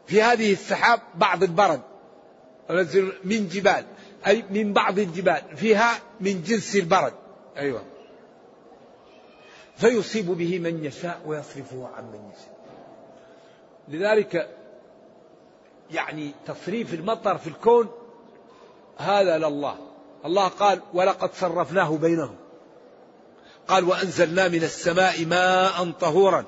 في 0.07 0.23
هذه 0.23 0.53
السحاب 0.53 1.01
بعض 1.15 1.43
البرد. 1.43 1.81
من 3.25 3.49
جبال 3.49 3.85
أي 4.27 4.45
من 4.51 4.73
بعض 4.73 4.99
الجبال. 4.99 5.57
فيها 5.57 5.99
من 6.21 6.43
جنس 6.43 6.77
البرد. 6.77 7.15
أيوة. 7.57 7.85
فيصيب 9.77 10.27
به 10.27 10.59
من 10.59 10.85
يشاء 10.85 11.23
ويصرفه 11.27 11.89
عن 11.97 12.05
من 12.05 12.31
يشاء. 12.33 12.53
لذلك 13.89 14.57
يعني 15.91 16.33
تصريف 16.47 16.95
المطر 16.95 17.39
في 17.39 17.47
الكون 17.47 17.91
هذا 18.97 19.39
لله. 19.39 19.92
الله 20.25 20.49
قال 20.49 20.81
ولقد 20.95 21.31
صرفناه 21.35 21.97
بينهم. 21.97 22.37
قال 23.69 23.85
وأنزلنا 23.85 24.49
من 24.49 24.63
السماء 24.63 25.25
ماء 25.25 25.91
طهورا 25.91 26.45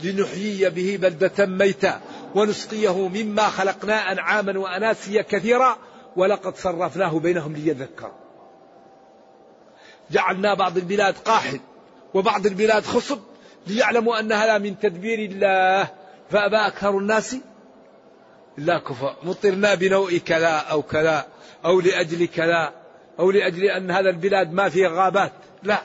لنحيي 0.00 0.70
به 0.70 0.98
بلدة 1.02 1.46
ميتا 1.46 2.00
ونسقيه 2.34 3.08
مما 3.08 3.48
خلقنا 3.48 4.12
أنعاما 4.12 4.58
وأناسيا 4.58 5.22
كثيرا 5.22 5.76
ولقد 6.16 6.56
صرفناه 6.56 7.18
بينهم 7.18 7.52
ليذكروا 7.52 8.12
جعلنا 10.10 10.54
بعض 10.54 10.76
البلاد 10.76 11.14
قاحل 11.24 11.60
وبعض 12.14 12.46
البلاد 12.46 12.84
خصب 12.84 13.18
ليعلموا 13.66 14.20
أن 14.20 14.32
هذا 14.32 14.58
من 14.58 14.78
تدبير 14.78 15.18
الله. 15.18 15.88
فأبى 16.30 16.56
أكثر 16.56 16.98
الناس 16.98 17.36
إلا 18.58 18.78
كفر. 18.78 19.16
مطرنا 19.22 19.74
بنوء 19.74 20.16
كذا 20.16 20.48
أو 20.48 20.82
كذا 20.82 21.26
أو 21.64 21.80
لأجل 21.80 22.26
كذا. 22.26 22.85
أو 23.18 23.30
لأجل 23.30 23.64
أن 23.64 23.90
هذا 23.90 24.10
البلاد 24.10 24.52
ما 24.52 24.68
فيه 24.68 24.86
غابات. 24.86 25.32
لا 25.62 25.82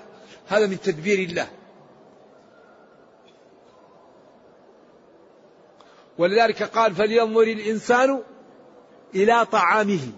هذا 0.48 0.68
من 0.68 0.82
تدبير 0.82 1.20
الله. 1.30 1.48
ولذلك 6.18 6.64
قال 6.64 6.96
فلينظر 6.96 7.42
الإنسان 7.42 8.22
إلى 9.16 9.46
طعامه. 9.46 10.12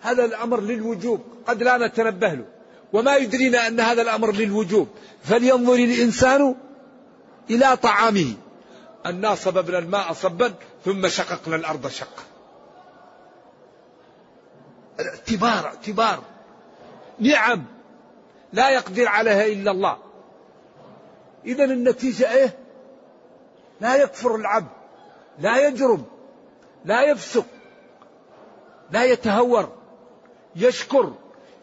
هذا 0.00 0.24
الأمر 0.24 0.60
للوجوب 0.60 1.20
قد 1.46 1.62
لا 1.62 1.86
نتنبه 1.86 2.28
له. 2.28 2.44
وما 2.92 3.16
يدرينا 3.16 3.66
أن 3.66 3.80
هذا 3.80 4.02
الأمر 4.02 4.32
للوجوب. 4.32 4.88
فلينظر 5.22 5.74
الإنسان 5.74 6.54
إلى 7.50 7.76
طعامه. 7.76 8.34
أنا 9.06 9.34
صببنا 9.34 9.78
الماء 9.78 10.12
صبا 10.12 10.54
ثم 10.84 11.08
شققنا 11.08 11.56
الأرض 11.56 11.88
شقا. 11.88 12.33
اعتبار 15.00 15.66
اعتبار. 15.66 16.22
نعم. 17.18 17.64
لا 18.52 18.70
يقدر 18.70 19.08
عليها 19.08 19.46
إلا 19.46 19.70
الله. 19.70 19.98
إذا 21.44 21.64
النتيجة 21.64 22.32
إيه؟ 22.32 22.56
لا 23.80 23.96
يكفر 23.96 24.36
العبد 24.36 24.68
لا 25.38 25.68
يجرم 25.68 26.04
لا 26.84 27.02
يفسق 27.02 27.46
لا 28.90 29.04
يتهور 29.04 29.72
يشكر 30.56 31.12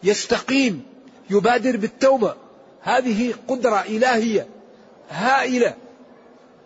يستقيم 0.04 0.86
يبادر 1.30 1.78
بالتوبة. 1.78 2.36
هذه 2.82 3.34
قدرة 3.48 3.82
إلهية 3.82 4.48
هائلة. 5.10 5.76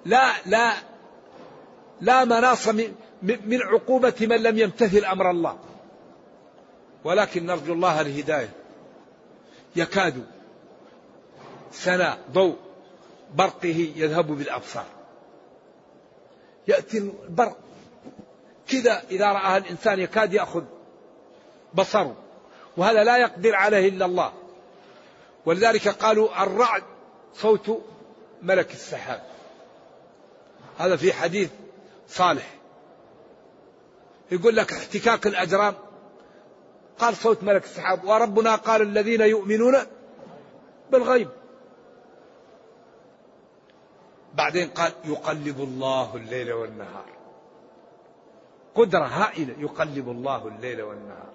لا 0.06 0.32
لا 0.46 0.74
لا 2.02 2.26
مناص 2.26 2.68
من 3.22 3.62
عقوبة 3.62 4.14
من 4.22 4.44
لم 4.44 4.58
يمتثل 4.58 5.06
أمر 5.06 5.32
الله. 5.32 5.58
ولكن 7.06 7.46
نرجو 7.46 7.74
الله 7.74 8.02
الهداية. 8.02 8.50
يكاد 9.76 10.26
سنة 11.72 12.18
ضوء 12.32 12.56
برقه 13.36 13.92
يذهب 13.96 14.28
بالأبصار. 14.28 14.86
يأتي 16.68 16.98
البرق 16.98 17.58
كذا 18.68 19.04
إذا 19.12 19.26
رآها 19.26 19.58
الإنسان 19.58 20.00
يكاد 20.00 20.34
يأخذ 20.34 20.64
بصره. 21.74 22.16
وهذا 22.78 23.04
لا 23.04 23.18
يقدر 23.18 23.56
عليه 23.56 23.90
إلا 23.90 24.06
الله. 24.06 24.34
ولذلك 25.46 25.88
قالوا 25.88 26.44
الرعد 26.44 26.84
صوت 27.36 27.84
ملك 28.42 28.72
السحاب. 28.72 29.24
هذا 30.78 30.96
في 30.96 31.14
حديث 31.14 31.50
صالح. 32.10 32.56
يقول 34.32 34.56
لك 34.56 34.74
احتكاك 34.74 35.28
الأجرام 35.28 35.85
قال 37.00 37.16
صوت 37.16 37.44
ملك 37.44 37.64
السحاب 37.64 38.06
وربنا 38.06 38.56
قال 38.56 38.82
الذين 38.82 39.22
يؤمنون 39.22 39.76
بالغيب. 40.92 41.30
بعدين 44.34 44.70
قال 44.70 44.92
يقلب 45.06 45.62
الله 45.62 46.16
الليل 46.16 46.54
والنهار. 46.54 47.06
قدرة 48.76 49.06
هائلة 49.06 49.56
يقلب 49.60 50.10
الله 50.10 50.48
الليل 50.48 50.82
والنهار. 50.82 51.34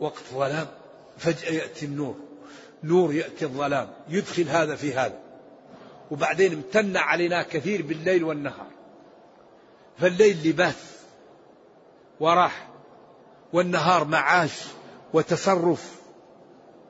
وقت 0.00 0.22
ظلام 0.32 0.66
فجأة 1.18 1.50
يأتي 1.52 1.86
النور. 1.86 2.16
نور 2.84 3.12
يأتي 3.12 3.44
الظلام 3.44 3.88
يدخل 4.08 4.48
هذا 4.48 4.76
في 4.76 4.94
هذا. 4.94 5.20
وبعدين 6.10 6.52
امتن 6.52 6.96
علينا 6.96 7.42
كثير 7.42 7.82
بالليل 7.82 8.24
والنهار. 8.24 8.70
فالليل 9.98 10.48
لباس 10.48 10.98
وراح 12.20 12.68
والنهار 13.52 14.04
معاش 14.04 14.64
وتصرف. 15.12 15.94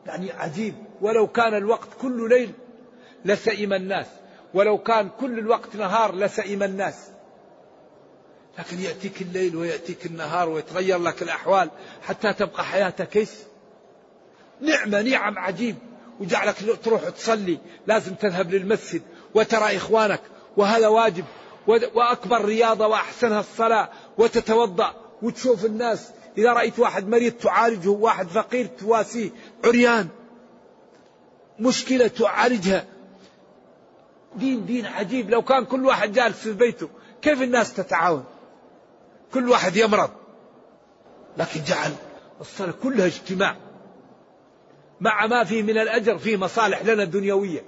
يعني 0.06 0.32
عجيب. 0.32 0.74
ولو 1.00 1.26
كان 1.26 1.54
الوقت 1.54 1.88
كل 2.00 2.28
ليل 2.28 2.52
لسئم 3.24 3.72
الناس. 3.72 4.06
ولو 4.54 4.78
كان 4.78 5.10
كل 5.20 5.38
الوقت 5.38 5.76
نهار 5.76 6.14
لسئم 6.14 6.62
الناس. 6.62 6.94
لكن 8.58 8.80
يأتيك 8.80 9.22
الليل 9.22 9.56
ويأتيك 9.56 10.06
النهار 10.06 10.48
ويتغير 10.48 10.98
لك 10.98 11.22
الأحوال 11.22 11.70
حتى 12.02 12.32
تبقى 12.32 12.64
حياتك 12.64 13.16
إيش؟ 13.16 13.30
نعمة 14.60 15.02
نعم 15.02 15.38
عجيب. 15.38 15.76
وجعلك 16.20 16.56
تروح 16.84 17.08
تصلي 17.08 17.58
لازم 17.86 18.14
تذهب 18.14 18.50
للمسجد 18.50 19.02
وترى 19.34 19.76
إخوانك. 19.76 20.20
وهذا 20.56 20.88
واجب. 20.88 21.24
وأكبر 21.94 22.44
رياضة 22.44 22.86
وأحسنها 22.86 23.40
الصلاة. 23.40 23.88
وتتوضأ. 24.18 24.94
وتشوف 25.22 25.64
الناس. 25.64 26.10
إذا 26.38 26.52
رأيت 26.52 26.78
واحد 26.78 27.08
مريض 27.08 27.32
تعالجه 27.32 27.88
واحد 27.88 28.26
فقير 28.26 28.66
تواسيه 28.66 29.30
عريان 29.64 30.08
مشكلة 31.58 32.06
تعالجها. 32.06 32.84
دين 34.36 34.66
دين 34.66 34.86
عجيب. 34.86 35.30
لو 35.30 35.42
كان 35.42 35.64
كل 35.64 35.86
واحد 35.86 36.12
جالس 36.12 36.36
في 36.36 36.52
بيته 36.52 36.88
كيف 37.22 37.42
الناس 37.42 37.74
تتعاون؟ 37.74 38.24
كل 39.34 39.48
واحد 39.48 39.76
يمرض 39.76 40.10
لكن 41.36 41.64
جعل 41.64 41.92
الصلاة 42.40 42.74
كلها 42.82 43.06
اجتماع. 43.06 43.56
مع 45.00 45.26
ما 45.26 45.44
فيه 45.44 45.62
من 45.62 45.78
الأجر 45.78 46.18
فيه 46.18 46.36
مصالح 46.36 46.84
لنا 46.84 47.04
دنيوية. 47.04 47.62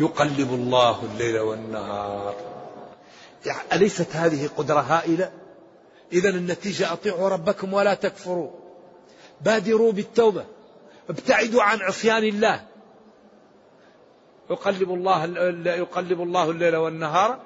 يقلب 0.00 0.54
الله 0.54 1.04
الليل 1.04 1.38
والنهار. 1.38 2.34
يعني 3.46 3.62
أليست 3.72 4.16
هذه 4.16 4.48
قدرة 4.56 4.80
هائلة؟ 4.80 5.37
إذا 6.12 6.28
النتيجة 6.28 6.92
أطيعوا 6.92 7.28
ربكم 7.28 7.74
ولا 7.74 7.94
تكفروا. 7.94 8.50
بادروا 9.40 9.92
بالتوبة. 9.92 10.44
ابتعدوا 11.10 11.62
عن 11.62 11.78
عصيان 11.78 12.24
الله. 12.24 12.64
يقلب 14.50 14.90
الله 14.94 15.24
يقلب 15.76 16.22
الله 16.22 16.50
الليل 16.50 16.76
والنهار. 16.76 17.40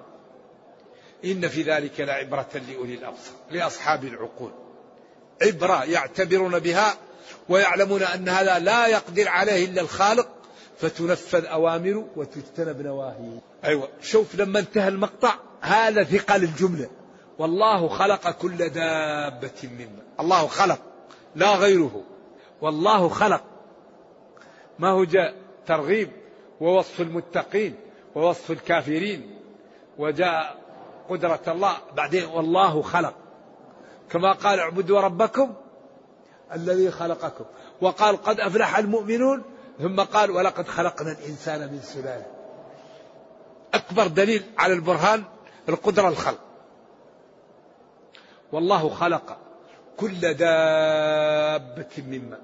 إن 1.24 1.48
في 1.48 1.62
ذلك 1.62 2.00
لعبرة 2.00 2.50
لأولي 2.68 2.94
الأبصار 2.94 3.34
لأصحاب 3.50 4.04
العقول. 4.04 4.50
عبرة 5.42 5.84
يعتبرون 5.84 6.58
بها 6.58 6.94
ويعلمون 7.48 8.02
أن 8.02 8.28
هذا 8.28 8.58
لا 8.58 8.86
يقدر 8.86 9.28
عليه 9.28 9.64
إلا 9.64 9.80
الخالق. 9.80 10.28
فتنفذ 10.78 11.44
أوامره 11.44 12.08
وتجتنب 12.16 12.80
نواهيه 12.80 13.38
أيوة 13.64 13.88
شوف 14.02 14.34
لما 14.34 14.58
انتهى 14.58 14.88
المقطع 14.88 15.34
هذا 15.60 16.04
ثقل 16.04 16.42
الجملة. 16.42 16.90
والله 17.42 17.88
خلق 17.88 18.30
كل 18.30 18.68
دابة 18.68 19.62
مما. 19.62 20.02
الله 20.20 20.46
خلق 20.46 20.80
لا 21.34 21.54
غيره. 21.54 22.02
والله 22.60 23.08
خلق. 23.08 23.44
ما 24.78 24.88
هو 24.88 25.04
جاء 25.04 25.34
ترغيب؟ 25.66 26.10
ووصف 26.60 27.00
المتقين 27.00 27.76
ووصف 28.14 28.50
الكافرين 28.50 29.38
وجاء 29.98 30.56
قدرة 31.10 31.40
الله. 31.48 31.76
بعدين 31.96 32.24
والله 32.24 32.82
خلق. 32.82 33.14
كما 34.10 34.32
قال 34.32 34.58
اعبدوا 34.58 35.00
ربكم 35.00 35.54
الذي 36.52 36.90
خلقكم. 36.90 37.44
وقال 37.80 38.22
قد 38.22 38.40
أفلح 38.40 38.78
المؤمنون 38.78 39.42
ثم 39.78 40.00
قال 40.00 40.30
ولقد 40.30 40.68
خلقنا 40.68 41.12
الإنسان 41.12 41.60
من 41.60 41.80
سلالة. 41.82 42.26
أكبر 43.74 44.06
دليل 44.06 44.42
على 44.58 44.72
البرهان 44.74 45.24
القدرة 45.68 46.08
الخلق. 46.08 46.51
والله 48.52 48.88
خلق 48.88 49.38
كل 49.96 50.34
دابة 50.34 51.90
مما 51.98 52.38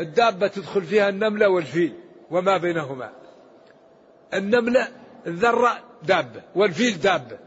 الدابة 0.00 0.46
تدخل 0.46 0.82
فيها 0.82 1.08
النملة 1.08 1.48
والفيل 1.48 1.94
وما 2.30 2.56
بينهما. 2.56 3.10
النملة 4.34 4.88
الذرة 5.26 5.78
دابة 6.02 6.42
والفيل 6.54 7.00
دابة. 7.00 7.38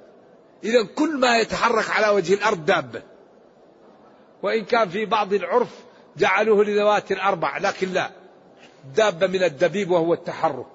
إذا 0.64 0.84
كل 0.96 1.18
ما 1.18 1.38
يتحرك 1.38 1.90
على 1.90 2.10
وجه 2.10 2.34
الأرض 2.34 2.66
دابة. 2.66 3.02
وإن 4.44 4.66
كان 4.66 4.90
في 4.90 5.06
بعض 5.06 5.34
العرف 5.34 5.84
جعلوه 6.18 6.64
لذوات 6.64 7.12
الأربع 7.12 7.58
لكن 7.58 7.94
لا. 7.94 8.10
دابة 8.96 9.28
من 9.28 9.44
الدبيب 9.44 9.92
وهو 9.92 10.14
التحرك. 10.14 10.68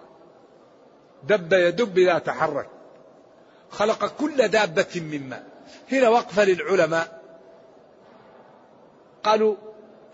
دب 1.29 1.53
يدب 1.53 1.99
إذا 1.99 2.19
تحرك. 2.19 2.69
خلق 3.71 4.07
كل 4.07 4.49
دابة 4.49 5.01
من 5.01 5.29
ماء. 5.29 5.45
هنا 5.93 6.09
وقفة 6.09 6.45
للعلماء. 6.45 7.20
قالوا 9.25 9.57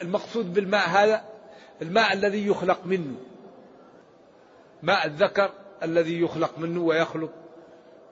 المقصود 0.03 0.55
بالماء 0.55 0.89
هذا 0.89 1.25
الماء 1.83 2.13
الذي 2.13 2.47
يخلق 2.47 2.87
منه. 2.87 3.15
ماء 4.83 5.07
الذكر 5.07 5.51
الذي 5.83 6.21
يخلق 6.21 6.59
منه 6.59 6.83
ويخلق 6.83 7.31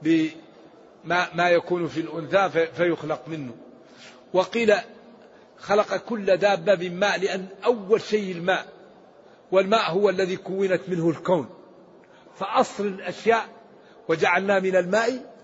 بما 0.02 1.34
ما 1.34 1.50
يكون 1.50 1.88
في 1.88 2.00
الأنثى 2.00 2.66
فيخلق 2.66 3.28
منه. 3.28 3.54
وقيل 4.32 4.74
خلق 5.58 5.96
كل 5.96 6.36
دابة 6.36 6.74
من 6.74 6.98
ماء 6.98 7.20
لأن 7.20 7.46
أول 7.64 8.00
شيء 8.00 8.32
الماء 8.32 8.66
والماء 9.52 9.90
هو 9.90 10.10
الذي 10.10 10.36
كونت 10.36 10.80
منه 10.88 11.10
الكون. 11.10 11.48
فأصل 12.38 12.86
الأشياء 12.86 13.48
وجعلنا 14.08 14.60
من 14.60 14.76
الماء 14.76 15.34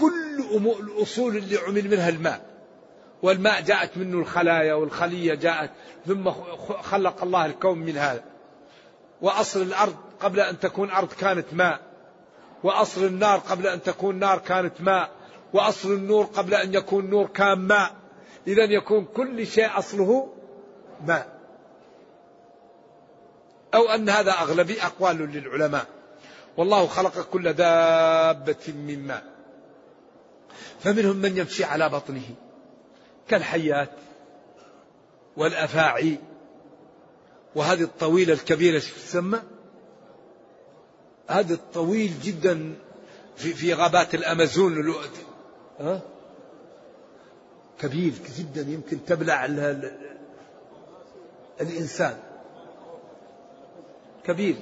كل 0.00 0.60
الأصول 0.80 1.36
اللي 1.36 1.56
عمل 1.56 1.90
منها 1.90 2.08
الماء. 2.08 2.51
والماء 3.22 3.60
جاءت 3.60 3.96
منه 3.96 4.18
الخلايا 4.18 4.74
والخلية 4.74 5.34
جاءت 5.34 5.70
ثم 6.06 6.30
خلق 6.82 7.22
الله 7.22 7.46
الكون 7.46 7.78
من 7.78 7.96
هذا. 7.96 8.24
وأصل 9.20 9.62
الأرض 9.62 9.96
قبل 10.20 10.40
أن 10.40 10.60
تكون 10.60 10.90
أرض 10.90 11.12
كانت 11.12 11.46
ماء. 11.52 11.80
وأصل 12.62 13.04
النار 13.04 13.38
قبل 13.38 13.66
أن 13.66 13.82
تكون 13.82 14.18
نار 14.18 14.38
كانت 14.38 14.80
ماء. 14.80 15.10
وأصل 15.52 15.92
النور 15.92 16.24
قبل 16.24 16.54
أن 16.54 16.74
يكون 16.74 17.10
نور 17.10 17.26
كان 17.26 17.58
ماء. 17.58 17.94
إذا 18.46 18.64
يكون 18.64 19.04
كل 19.04 19.46
شيء 19.46 19.78
أصله 19.78 20.32
ماء. 21.06 21.38
أو 23.74 23.88
أن 23.88 24.08
هذا 24.08 24.32
أغلبي 24.32 24.82
أقوال 24.82 25.16
للعلماء. 25.16 25.86
والله 26.56 26.86
خلق 26.86 27.20
كل 27.20 27.52
دابة 27.52 28.68
من 28.68 29.06
ماء. 29.06 29.24
فمنهم 30.80 31.16
من 31.16 31.36
يمشي 31.36 31.64
على 31.64 31.88
بطنه. 31.88 32.34
كالحيات 33.28 33.90
والأفاعي 35.36 36.18
وهذه 37.54 37.82
الطويلة 37.82 38.32
الكبيرة 38.32 38.78
شو 38.78 38.94
تسمى؟ 38.94 39.42
هذا 41.28 41.54
الطويل 41.54 42.12
جدا 42.22 42.74
في 43.36 43.54
في 43.54 43.74
غابات 43.74 44.14
الأمازون 44.14 44.94
ها؟ 45.80 46.00
كبير 47.80 48.12
جدا 48.38 48.60
يمكن 48.60 49.04
تبلع 49.04 49.44
الإنسان. 51.60 52.16
كبير. 54.26 54.56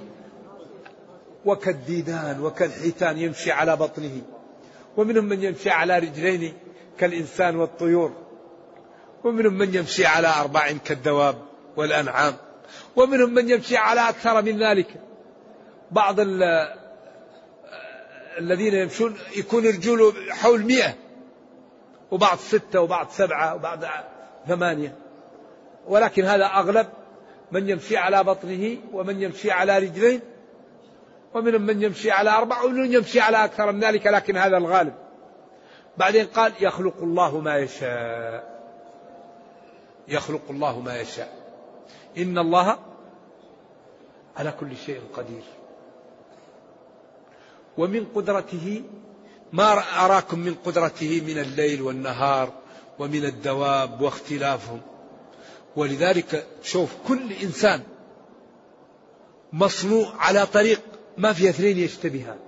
وكالديدان 1.45 2.41
وكالحيتان 2.41 3.19
يمشي 3.19 3.53
على 3.53 3.77
بطنه. 3.77 4.23
ومنهم 4.97 5.25
من 5.25 5.43
يمشي 5.43 5.71
على 5.71 5.99
رجلين 5.99 6.55
كالإنسان 6.99 7.57
والطيور. 7.57 8.17
ومنهم 9.25 9.53
من 9.53 9.75
يمشي 9.75 10.07
على 10.07 10.29
أربع 10.29 10.73
كالدواب 10.85 11.37
والأنعام 11.77 12.35
ومنهم 12.97 13.35
من 13.35 13.51
يمشي 13.51 13.77
على 13.77 14.09
أكثر 14.09 14.43
من 14.43 14.63
ذلك. 14.63 14.87
بعض 15.91 16.17
الذين 18.39 18.75
يمشون 18.75 19.19
يكون 19.37 19.67
رجوله 19.67 20.13
حول 20.31 20.65
مئة 20.65 20.95
وبعض 22.11 22.39
ستة 22.39 22.81
وبعض 22.81 23.09
سبعة 23.11 23.55
وبعض 23.55 23.85
ثمانية. 24.49 24.95
ولكن 25.87 26.25
هذا 26.25 26.45
أغلب 26.45 26.87
من 27.53 27.69
يمشي 27.69 27.97
على 27.97 28.25
بطنه 28.25 28.77
ومن 28.93 29.23
يمشي 29.23 29.51
على 29.51 29.79
رجلين 29.79 30.21
ومنهم 31.35 31.63
من 31.63 31.83
يمشي 31.83 32.11
على 32.11 32.31
أربع 32.31 32.63
ومن 32.63 32.93
يمشي 32.93 33.21
على 33.21 33.45
أكثر 33.45 33.73
من 33.73 33.81
ذلك 33.81 34.07
لكن 34.07 34.37
هذا 34.37 34.57
الغالب. 34.57 34.95
بعدين 35.97 36.27
قال 36.27 36.53
يخلق 36.61 36.97
الله 37.03 37.41
ما 37.41 37.59
يشاء. 37.59 38.50
يخلق 40.11 40.43
الله 40.51 40.81
ما 40.81 41.01
يشاء. 41.01 41.33
إن 42.19 42.39
الله 42.39 42.79
على 44.37 44.53
كل 44.61 44.77
شيء 44.77 45.01
قدير. 45.15 45.43
ومن 47.79 48.07
قدرته 48.15 48.83
ما 49.53 49.83
أراكم 50.05 50.39
من 50.39 50.55
قدرته 50.55 51.23
من 51.27 51.39
الليل 51.39 51.83
والنهار 51.83 52.53
ومن 52.99 53.25
الدواب 53.25 54.01
واختلافهم. 54.01 54.81
ولذلك 55.77 56.47
شوف 56.63 56.91
كل 57.09 57.33
إنسان 57.33 57.83
مصنوع 59.53 60.13
على 60.17 60.47
طريق 60.47 60.83
ما 61.19 61.33
في 61.33 61.49
اثنين 61.49 61.79
يشتبهان. 61.79 62.39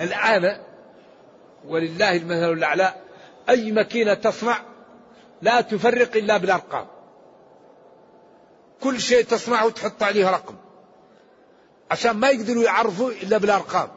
الآن 0.00 0.60
ولله 1.68 2.16
المثل 2.16 2.52
الأعلى 2.52 2.94
أي 3.48 3.72
ماكينة 3.72 4.14
تصنع 4.14 4.60
لا 5.42 5.60
تفرق 5.60 6.16
إلا 6.16 6.36
بالأرقام. 6.36 6.86
كل 8.82 9.00
شيء 9.00 9.24
تصنعه 9.24 9.68
تحط 9.68 10.02
عليه 10.02 10.30
رقم. 10.30 10.54
عشان 11.90 12.12
ما 12.12 12.28
يقدروا 12.28 12.64
يعرفوا 12.64 13.10
إلا 13.10 13.38
بالأرقام. 13.38 13.88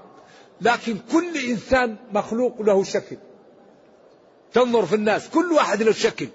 لكن 0.62 0.98
كل 1.12 1.38
إنسان 1.38 1.96
مخلوق 2.12 2.62
له 2.62 2.84
شكل. 2.84 3.18
تنظر 4.54 4.86
في 4.86 4.96
الناس 4.96 5.30
كل 5.30 5.52
واحد 5.52 5.84
له 5.84 5.92
شكل. 5.92 6.28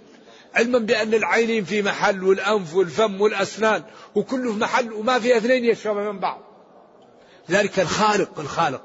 علما 0.54 0.78
بأن 0.78 1.14
العينين 1.14 1.64
في 1.64 1.82
محل 1.82 2.24
والأنف 2.24 2.74
والفم 2.74 3.20
والأسنان 3.20 3.82
وكله 4.14 4.52
في 4.52 4.58
محل 4.58 4.92
وما 4.92 5.18
في 5.18 5.36
أثنين 5.36 5.64
يشرب 5.64 5.96
من 5.96 6.18
بعض. 6.18 6.40
ذلك 7.50 7.80
الخالق 7.80 8.40
الخالق. 8.40 8.82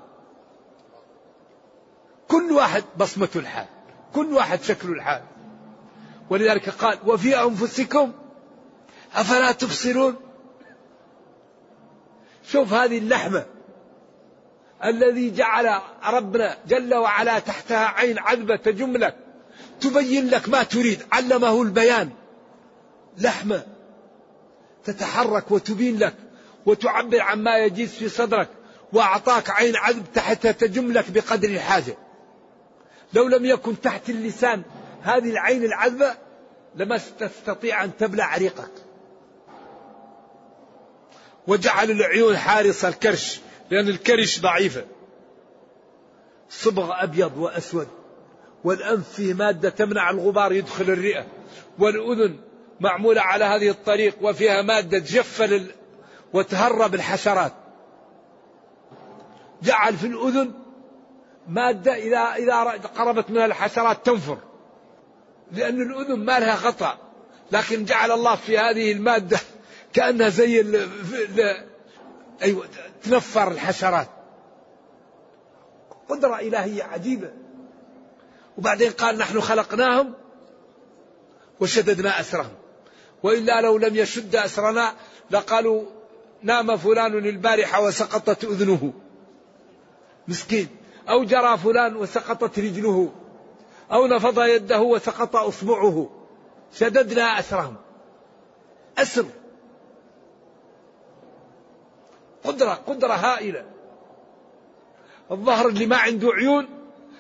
كل 2.28 2.52
واحد 2.52 2.84
بصمة 2.98 3.30
الحال. 3.36 3.68
كل 4.16 4.34
واحد 4.34 4.62
شكل 4.62 4.90
الحال. 4.90 5.22
ولذلك 6.32 6.70
قال 6.70 6.98
وفي 7.06 7.44
أنفسكم 7.44 8.12
أفلا 9.16 9.52
تبصرون؟ 9.52 10.16
شوف 12.52 12.74
هذه 12.74 12.98
اللحمة 12.98 13.46
الذي 14.84 15.32
جعل 15.32 15.82
ربنا 16.06 16.58
جل 16.68 16.96
وعلا 16.96 17.40
تحتها 17.40 17.86
عين 17.86 18.20
عذبة 18.20 18.56
تجملك 18.56 19.16
تبين 19.82 20.30
لك 20.30 20.50
ما 20.50 20.64
تريد 20.64 21.02
علمه 21.12 21.62
البيان. 21.62 22.10
لحمة 23.18 23.64
تتحرك 24.84 25.52
وتبين 25.52 26.00
لك 26.00 26.16
وتعبر 26.66 27.22
عما 27.22 27.58
يجيز 27.58 27.90
في 27.90 28.10
صدرك 28.10 28.50
وأعطاك 28.94 29.50
عين 29.50 29.76
عذب 29.76 30.06
تحتها 30.14 30.52
تجملك 30.52 31.12
بقدر 31.12 31.50
الحاجة. 31.50 31.98
لو 33.14 33.28
لم 33.28 33.46
يكن 33.46 33.82
تحت 33.82 34.10
اللسان 34.10 34.64
هذه 35.04 35.30
العين 35.30 35.64
العذبة 35.64 36.16
لما 36.76 37.00
تستطيع 37.20 37.84
أن 37.84 37.98
تبلع 37.98 38.26
عريقك 38.26 38.72
وجعل 41.48 41.92
العيون 41.92 42.38
حارس 42.38 42.86
الكرش 42.86 43.40
لأن 43.70 43.88
الكرش 43.88 44.42
ضعيفة. 44.42 44.86
صبغ 46.50 47.04
أبيض 47.04 47.38
وأسود 47.38 47.88
والأنف 48.64 49.10
فيه 49.10 49.34
مادة 49.34 49.70
تمنع 49.70 50.10
الغبار 50.10 50.52
يدخل 50.52 50.84
الرئة. 50.84 51.26
والأذن 51.80 52.40
معمولة 52.80 53.22
على 53.22 53.46
هذه 53.46 53.70
الطريق 53.70 54.16
وفيها 54.22 54.62
مادة 54.62 55.00
تجفل 55.00 55.72
وتهرب 56.34 56.96
الحشرات. 56.96 57.54
جعل 59.64 59.94
في 59.94 60.08
الأذن 60.08 60.54
مادة 61.48 61.96
إذا 61.96 62.20
إذا 62.20 62.56
قربت 62.98 63.30
منها 63.30 63.46
الحشرات 63.46 64.06
تنفر. 64.06 64.38
لأن 65.52 65.82
الأذن 65.82 66.20
ما 66.20 66.40
لها 66.40 66.56
غطاء 66.56 66.98
لكن 67.52 67.86
جعل 67.86 68.12
الله 68.12 68.36
في 68.36 68.58
هذه 68.58 68.92
المادة 68.92 69.40
كأنها 69.94 70.30
زي 70.30 70.62
ال 70.62 70.90
أيوة 72.42 72.66
تنفر 73.04 73.52
الحشرات. 73.52 74.08
قدرة 76.10 76.40
إلهية 76.40 76.84
عجيبة. 76.84 77.32
وبعدين 78.58 78.92
قال 78.92 79.18
نحن 79.18 79.42
خلقناهم 79.42 80.14
وشددنا 81.60 82.20
أسرهم. 82.20 82.54
وإلا 83.24 83.62
لو 83.62 83.78
لم 83.78 83.96
يشد 83.96 84.36
أسرنا 84.36 84.94
لقالوا 85.32 85.86
نام 86.44 86.78
فلان 86.78 87.18
البارحة 87.18 87.82
وسقطت 87.82 88.44
أذنه. 88.44 88.94
مسكين. 90.28 90.68
أو 91.10 91.24
جرى 91.24 91.58
فلان 91.58 91.96
وسقطت 91.96 92.60
رجله. 92.60 93.12
أو 93.92 94.08
نفض 94.08 94.40
يده 94.40 94.82
وسقط 94.82 95.36
أصبعه. 95.36 96.10
شددنا 96.74 97.40
أسرهم. 97.40 97.76
أسر. 98.98 99.26
قدرة 102.44 102.74
قدرة 102.74 103.14
هائلة. 103.14 103.66
الظهر 105.32 105.68
اللي 105.68 105.86
ما 105.86 105.98
عنده 105.98 106.30
عيون 106.34 106.68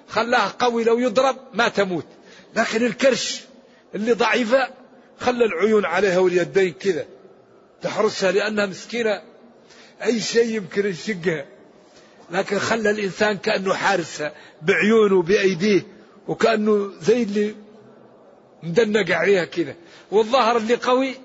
خلاه 0.07 0.51
قوي 0.59 0.83
لو 0.83 0.99
يضرب 0.99 1.37
ما 1.53 1.67
تموت. 1.67 2.05
لكن 2.55 2.85
الكرش 2.85 3.43
اللي 3.95 4.13
ضعيفة 4.13 4.69
خلى 5.19 5.45
العيون 5.45 5.85
عليها 5.85 6.19
واليدين 6.19 6.73
كذا. 6.73 7.05
تحرسها 7.81 8.31
لأنها 8.31 8.65
مسكينة. 8.65 9.21
أي 10.03 10.19
شيء 10.19 10.55
يمكن 10.55 10.85
يشقها. 10.85 11.45
لكن 12.31 12.59
خلى 12.59 12.89
الإنسان 12.89 13.37
كأنه 13.37 13.73
حارسها 13.73 14.33
بعيونه 14.61 15.21
بأيديه. 15.21 15.81
وكأنه 16.27 16.91
زي 17.01 17.23
اللي 17.23 17.55
مدنق 18.63 19.15
عليها 19.15 19.45
كذا. 19.45 19.75
والظهر 20.11 20.57
اللي 20.57 20.75
قوي 20.75 21.15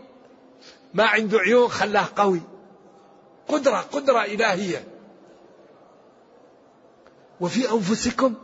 ما 0.95 1.05
عنده 1.05 1.39
عيون 1.39 1.69
خلاه 1.69 2.09
قوي. 2.17 2.41
قدرة 3.49 3.81
قدرة 3.81 4.25
إلهية. 4.25 4.85
وفي 7.41 7.71
أنفسكم؟ 7.71 8.35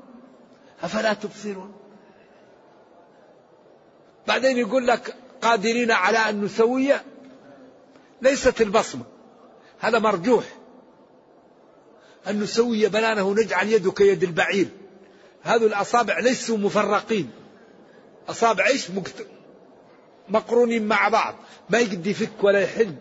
أفلا 0.82 1.12
تبصرون؟ 1.12 1.72
بعدين 4.26 4.58
يقول 4.58 4.86
لك 4.86 5.14
قادرين 5.42 5.90
على 5.90 6.18
أن 6.18 6.44
نسوي؟ 6.44 6.92
ليست 8.22 8.60
البصمة. 8.60 9.04
هذا 9.78 9.98
مرجوح. 9.98 10.44
أن 12.28 12.40
نسوي 12.40 12.88
بنانه 12.88 13.22
ونجعل 13.22 13.68
يده 13.68 13.92
كيد 13.92 14.22
البعير. 14.22 14.68
هذو 15.42 15.66
الأصابع 15.66 16.18
ليسوا 16.18 16.58
مفرقين. 16.58 17.30
أصابع 18.28 18.66
إيش؟ 18.66 18.88
مقرونين 20.28 20.88
مع 20.88 21.08
بعض. 21.08 21.34
ما 21.70 21.78
يقدر 21.78 22.10
يفك 22.10 22.44
ولا 22.44 22.60
يحل. 22.60 22.94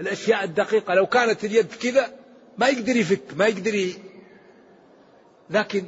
الأشياء 0.00 0.44
الدقيقة 0.44 0.94
لو 0.94 1.06
كانت 1.06 1.44
اليد 1.44 1.74
كذا 1.74 2.12
ما 2.58 2.68
يقدر 2.68 2.96
يفك 2.96 3.22
ما 3.36 3.46
يقدر 3.46 3.74
ي... 3.74 3.94
لكن 5.50 5.84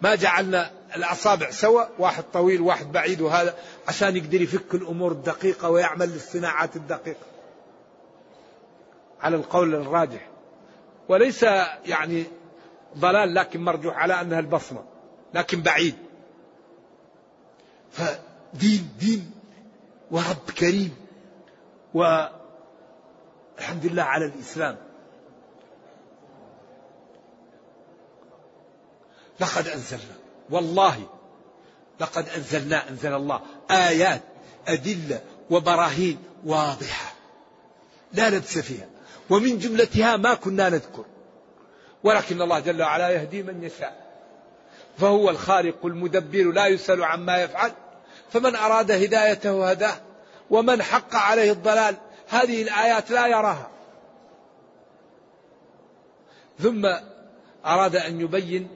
ما 0.00 0.14
جعلنا 0.14 0.70
الأصابع 0.96 1.50
سوا 1.50 1.82
واحد 1.98 2.24
طويل 2.32 2.60
واحد 2.60 2.92
بعيد 2.92 3.20
وهذا 3.20 3.54
عشان 3.88 4.16
يقدر 4.16 4.42
يفك 4.42 4.74
الأمور 4.74 5.12
الدقيقة 5.12 5.70
ويعمل 5.70 6.14
الصناعات 6.14 6.76
الدقيقة. 6.76 7.26
على 9.20 9.36
القول 9.36 9.74
الراجح. 9.74 10.28
وليس 11.08 11.42
يعني 11.86 12.24
ضلال 12.98 13.34
لكن 13.34 13.64
مرجوح 13.64 13.96
على 13.96 14.20
أنها 14.20 14.40
البصمة 14.40 14.84
لكن 15.34 15.62
بعيد. 15.62 15.94
فدين 17.90 18.88
دين 19.00 19.30
ورب 20.10 20.50
كريم. 20.58 20.96
والحمد 21.94 23.86
لله 23.86 24.02
على 24.02 24.24
الإسلام. 24.24 24.76
لقد 29.40 29.68
أنزلنا 29.68 30.16
والله 30.50 31.06
لقد 32.00 32.28
أنزلنا 32.28 32.88
أنزل 32.88 33.14
الله 33.14 33.40
آيات 33.70 34.22
أدلة 34.68 35.20
وبراهين 35.50 36.18
واضحة. 36.44 37.12
لا 38.12 38.30
لبس 38.30 38.58
فيها. 38.58 38.88
ومن 39.30 39.58
جملتها 39.58 40.16
ما 40.16 40.34
كنا 40.34 40.68
نذكر. 40.68 41.04
ولكن 42.06 42.42
الله 42.42 42.60
جل 42.60 42.82
وعلا 42.82 43.10
يهدي 43.10 43.42
من 43.42 43.64
يشاء. 43.64 44.06
فهو 44.98 45.30
الخالق 45.30 45.86
المدبر 45.86 46.52
لا 46.52 46.66
يسأل 46.66 47.04
عما 47.04 47.42
يفعل. 47.42 47.72
فمن 48.30 48.56
أراد 48.56 48.90
هدايته 48.90 49.70
هداه 49.70 49.96
ومن 50.50 50.82
حق 50.82 51.14
عليه 51.14 51.52
الضلال 51.52 51.96
هذه 52.28 52.62
الآيات 52.62 53.10
لا 53.10 53.26
يراها. 53.26 53.70
ثم 56.58 56.86
أراد 57.66 57.96
أن 57.96 58.20
يبين 58.20 58.68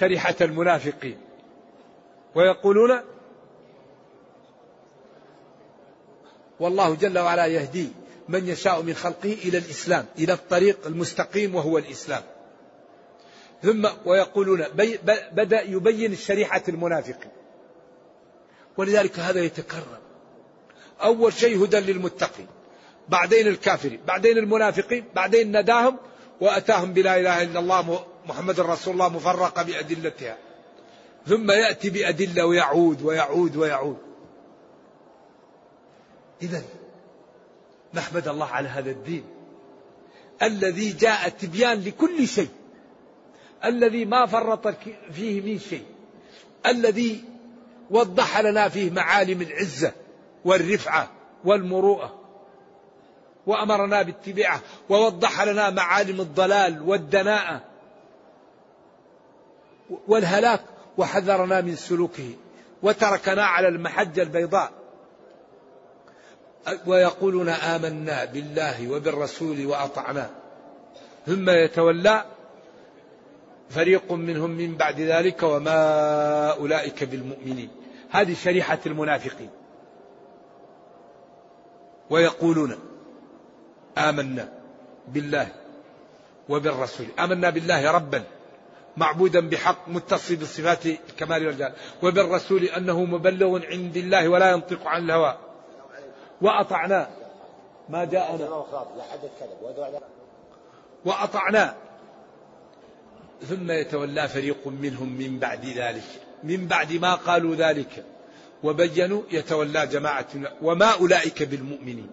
شريحة 0.00 0.34
المنافقين. 0.40 1.18
ويقولون 2.34 3.00
والله 6.60 6.94
جل 6.94 7.18
وعلا 7.18 7.46
يهدي 7.46 7.88
من 8.28 8.48
يشاء 8.48 8.82
من 8.82 8.94
خلقه 8.94 9.32
إلى 9.32 9.58
الإسلام 9.58 10.06
إلى 10.18 10.32
الطريق 10.32 10.86
المستقيم 10.86 11.54
وهو 11.54 11.78
الإسلام. 11.78 12.22
ثم 13.62 13.88
ويقولون 14.04 14.64
بدأ 15.32 15.62
يبين 15.62 16.16
شريحة 16.16 16.62
المنافقين 16.68 17.30
ولذلك 18.76 19.18
هذا 19.18 19.40
يتكرر. 19.40 19.98
أول 21.02 21.32
شيء 21.32 21.64
هدى 21.64 21.80
للمتقين 21.80 22.46
بعدين 23.08 23.46
الكافرين 23.46 24.00
بعدين 24.06 24.38
المنافقين 24.38 25.04
بعدين 25.14 25.60
نداهم 25.60 25.96
وأتاهم 26.40 26.92
بلا 26.92 27.20
إله 27.20 27.42
إلا 27.42 27.60
الله 27.60 28.04
محمد 28.26 28.60
رسول 28.60 28.94
الله 28.94 29.08
مفرقة 29.08 29.62
بأدلتها. 29.62 30.38
ثم 31.26 31.50
يأتي 31.50 31.90
بأدلة 31.90 32.46
ويعود 32.46 33.02
ويعود 33.02 33.56
ويعود. 33.56 33.98
إذا 36.42 36.62
نحمد 37.94 38.28
الله 38.28 38.46
على 38.46 38.68
هذا 38.68 38.90
الدين 38.90 39.24
الذي 40.42 40.92
جاء 40.92 41.28
تبيان 41.28 41.80
لكل 41.80 42.28
شيء. 42.28 42.48
الذي 43.64 44.04
ما 44.04 44.26
فرط 44.26 44.68
فيه 45.12 45.40
من 45.40 45.58
شيء 45.58 45.84
الذي 46.66 47.24
وضح 47.90 48.40
لنا 48.40 48.68
فيه 48.68 48.90
معالم 48.90 49.42
العزة 49.42 49.92
والرفعة 50.44 51.10
والمروءة 51.44 52.18
وأمرنا 53.46 54.02
باتباعه 54.02 54.60
ووضح 54.88 55.42
لنا 55.42 55.70
معالم 55.70 56.20
الضلال 56.20 56.82
والدناءة 56.82 57.60
والهلاك 60.08 60.60
وحذرنا 60.98 61.60
من 61.60 61.76
سلوكه 61.76 62.30
وتركنا 62.82 63.44
على 63.44 63.68
المحجة 63.68 64.22
البيضاء. 64.22 64.72
ويقولون 66.86 67.48
آمنا 67.48 68.24
بالله 68.24 68.90
وبالرسول 68.90 69.66
وأطعنا. 69.66 70.30
ثم 71.26 71.50
يتولى 71.50 72.24
فريق 73.74 74.12
منهم 74.12 74.50
من 74.50 74.76
بعد 74.76 75.00
ذلك 75.00 75.42
وما 75.42 76.50
أولئك 76.50 77.04
بالمؤمنين. 77.04 77.70
هذه 78.10 78.34
شريحة 78.34 78.78
المنافقين. 78.86 79.50
ويقولون 82.10 82.78
آمنا 83.98 84.48
بالله 85.08 85.48
وبالرسول. 86.48 87.06
آمنا 87.18 87.50
بالله 87.50 87.90
ربا 87.90 88.22
معبودا 88.96 89.48
بحق 89.48 89.88
متصل 89.88 90.36
بصفات 90.36 90.86
الكمال 90.86 91.46
والجلال 91.46 91.72
وبالرسول 92.02 92.64
أنه 92.64 93.04
مبلغ 93.04 93.60
عند 93.66 93.96
الله 93.96 94.28
ولا 94.28 94.50
ينطق 94.50 94.86
عن 94.86 95.04
الهوى. 95.04 95.36
وأطعنا 96.42 97.10
ما 97.88 98.04
جاءنا. 98.04 98.64
وأطعنا 101.04 101.74
ثم 103.48 103.70
يتولى 103.70 104.28
فريق 104.28 104.66
منهم 104.66 105.18
من 105.18 105.38
بعد 105.38 105.64
ذلك 105.66 106.04
من 106.44 106.66
بعد 106.66 106.92
ما 106.92 107.14
قالوا 107.14 107.54
ذلك. 107.54 108.04
وبينوا 108.62 109.22
يتولى 109.32 109.86
جماعة 109.86 110.28
وما 110.62 110.86
أولئك 110.86 111.42
بالمؤمنين. 111.42 112.06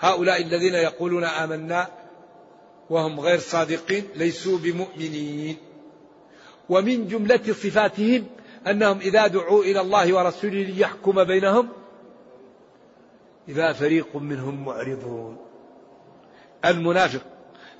هؤلاء 0.00 0.42
الذين 0.42 0.74
يقولون 0.74 1.24
آمنا 1.24 1.88
وهم 2.90 3.20
غير 3.20 3.38
صادقين 3.38 4.04
ليسوا 4.16 4.58
بمؤمنين. 4.58 5.56
ومن 6.68 7.08
جملة 7.08 7.42
صفاتهم 7.46 8.26
أنهم 8.66 8.98
إذا 8.98 9.26
دعوا 9.26 9.64
إلى 9.64 9.80
الله 9.80 10.14
ورسوله 10.14 10.62
ليحكم 10.62 11.24
بينهم 11.24 11.68
إذا 13.48 13.72
فريق 13.72 14.16
منهم 14.16 14.64
معرضون. 14.64 15.36
المنافق 16.64 17.22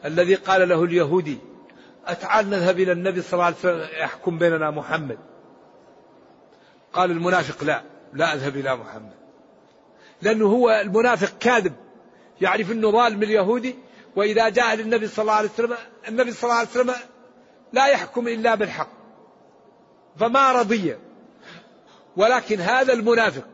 الذي 0.05 0.35
قال 0.35 0.69
له 0.69 0.85
اليهودي 0.85 1.39
أتعال 2.07 2.51
نذهب 2.51 2.81
إلى 2.81 2.93
النبي 2.93 3.23
صلى 3.23 3.33
الله 3.33 3.45
عليه 3.45 3.57
وسلم 3.57 3.89
يحكم 4.01 4.39
بيننا 4.39 4.71
محمد. 4.71 5.19
قال 6.93 7.11
المنافق 7.11 7.65
لا 7.65 7.83
لا 8.13 8.35
أذهب 8.35 8.57
إلى 8.57 8.77
محمد. 8.77 9.15
لأنه 10.23 10.47
هو 10.47 10.71
المنافق 10.71 11.39
كاذب 11.39 11.73
يعرف 12.41 12.73
أنه 12.73 12.91
ظالم 12.91 13.23
اليهودي 13.23 13.77
وإذا 14.17 14.49
جاء 14.49 14.75
للنبي 14.75 15.09
صلى 15.09 15.23
الله 15.23 15.33
عليه 15.33 15.49
وسلم 15.49 15.77
النبي 16.09 16.33
صلى 16.33 16.45
الله 16.45 16.59
عليه 16.59 16.69
وسلم 16.69 16.95
لا 17.73 17.87
يحكم 17.87 18.29
إلا 18.29 18.55
بالحق. 18.55 18.91
فما 20.17 20.53
رضي. 20.53 20.97
ولكن 22.17 22.61
هذا 22.61 22.93
المنافق 22.93 23.45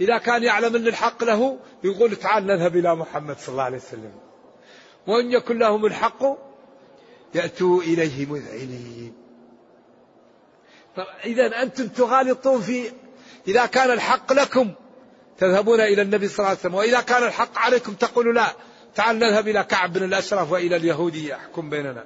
إذا 0.00 0.18
كان 0.18 0.42
يعلم 0.42 0.76
أن 0.76 0.86
الحق 0.86 1.24
له 1.24 1.58
يقول 1.84 2.16
تعال 2.16 2.46
نذهب 2.46 2.76
إلى 2.76 2.96
محمد 2.96 3.38
صلى 3.38 3.52
الله 3.52 3.62
عليه 3.62 3.76
وسلم. 3.76 4.12
وإن 5.06 5.32
يكن 5.32 5.58
لهم 5.58 5.86
الحق 5.86 6.49
يأتوا 7.34 7.82
إليه 7.82 8.26
مذعنين. 8.26 9.14
إذا 11.24 11.62
أنتم 11.62 11.88
تغالطون 11.88 12.60
في 12.60 12.92
إذا 13.48 13.66
كان 13.66 13.90
الحق 13.90 14.32
لكم 14.32 14.72
تذهبون 15.38 15.80
إلى 15.80 16.02
النبي 16.02 16.28
صلى 16.28 16.38
الله 16.38 16.48
عليه 16.48 16.58
وسلم 16.58 16.74
وإذا 16.74 17.00
كان 17.00 17.22
الحق 17.22 17.58
عليكم 17.58 17.92
تقولوا 17.92 18.32
لا 18.32 18.46
تعال 18.94 19.18
نذهب 19.18 19.48
إلى 19.48 19.64
كعب 19.64 19.92
بن 19.92 20.04
الأشرف 20.04 20.52
وإلى 20.52 20.76
اليهودي 20.76 21.28
يحكم 21.28 21.70
بيننا. 21.70 22.04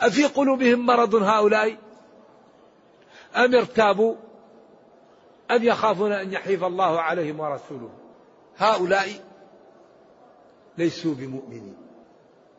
أفي 0.00 0.24
قلوبهم 0.24 0.86
مرض 0.86 1.14
هؤلاء؟ 1.14 1.76
أم 3.36 3.54
ارتابوا؟ 3.54 4.14
أم 5.50 5.62
يخافون 5.62 6.12
أن 6.12 6.32
يحيف 6.32 6.64
الله 6.64 7.00
عليهم 7.00 7.40
ورسوله؟ 7.40 7.90
هؤلاء 8.58 9.08
ليسوا 10.78 11.14
بمؤمنين. 11.14 11.83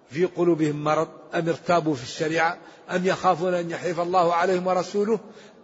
في 0.10 0.26
قلوبهم 0.26 0.84
مرض 0.84 1.08
أم 1.36 1.50
ارتابوا 1.50 1.96
في 1.96 2.04
الشريعة 2.04 2.58
أم 2.92 3.06
يخافون 3.06 3.54
أن 3.54 3.72
يحيف 3.72 4.00
الله 4.00 4.34
عليهم 4.34 4.68
ورسوله؟ 4.68 5.20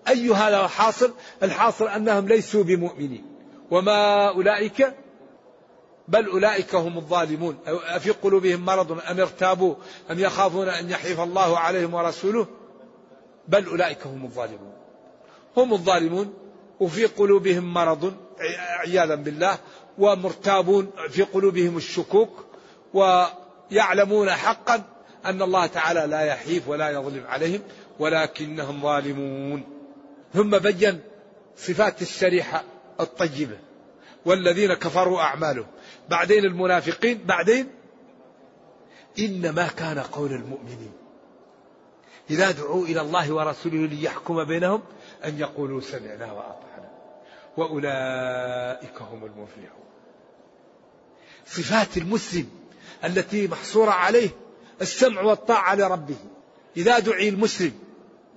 أي 0.08 0.30
هذا 0.30 0.66
الحاصل؟ 0.66 1.14
الحاصل 1.44 1.88
أنهم 1.88 2.28
ليسوا 2.28 2.64
بمؤمنين. 2.64 3.26
وما 3.72 4.30
أولئك؟ 4.30 4.96
بل 6.08 6.26
أولئك 6.26 6.76
هم 6.76 6.98
الظالمون. 6.98 7.58
أفي 7.68 8.10
قلوبهم 8.12 8.66
مرض 8.66 8.92
أم 8.92 9.20
ارتابوا 9.20 9.76
أم 10.12 10.20
يخافون 10.20 10.70
أن 10.70 10.90
يحيف 10.90 11.20
الله 11.20 11.60
عليهم 11.60 11.94
ورسوله؟ 11.94 12.48
بل 13.48 13.66
أولئك 13.66 14.08
هم 14.08 14.26
الظالمون. 14.26 14.74
هم 15.58 15.74
الظالمون 15.74 16.34
وفي 16.80 17.06
قلوبهم 17.06 17.74
مرض 17.74 18.14
عياذا 18.80 19.16
بالله 19.16 19.58
ومرتابون 19.98 20.92
في 21.10 21.24
قلوبهم 21.24 21.78
الشكوك 21.78 22.46
ويعلمون 23.72 24.32
حقا 24.32 24.84
أن 25.26 25.42
الله 25.42 25.66
تعالى 25.66 26.00
لا 26.00 26.22
يحيف 26.22 26.68
ولا 26.68 26.90
يظلم 26.90 27.28
عليهم 27.28 27.62
ولكنهم 28.00 28.82
ظالمون. 28.82 29.64
ثم 30.34 30.58
بين 30.58 31.00
صفات 31.58 32.02
الشريحة 32.02 32.64
الطيبة. 33.00 33.58
والذين 34.26 34.74
كفروا 34.74 35.22
أعمالهم. 35.22 35.68
بعدين 36.10 36.46
المنافقين 36.46 37.24
بعدين 37.26 37.68
إنما 39.20 39.68
كان 39.68 40.00
قول 40.00 40.32
المؤمنين. 40.32 40.92
إذا 42.30 42.52
دعوا 42.52 42.86
إلى 42.86 43.02
الله 43.02 43.34
ورسوله 43.34 43.86
ليحكم 43.88 44.44
بينهم 44.44 44.82
أن 45.26 45.40
يقولوا 45.40 45.82
سمعنا 45.82 46.32
وأطعنا. 46.32 46.92
وأولئك 47.58 49.02
هم 49.02 49.26
المفلحون. 49.26 49.82
صفات 51.46 51.98
المسلم 51.98 52.61
التي 53.04 53.48
محصورة 53.48 53.92
عليه 53.92 54.30
السمع 54.82 55.22
والطاعة 55.22 55.76
لربه. 55.76 56.16
إذا 56.78 57.00
دعي 57.00 57.30
المسلم 57.30 57.74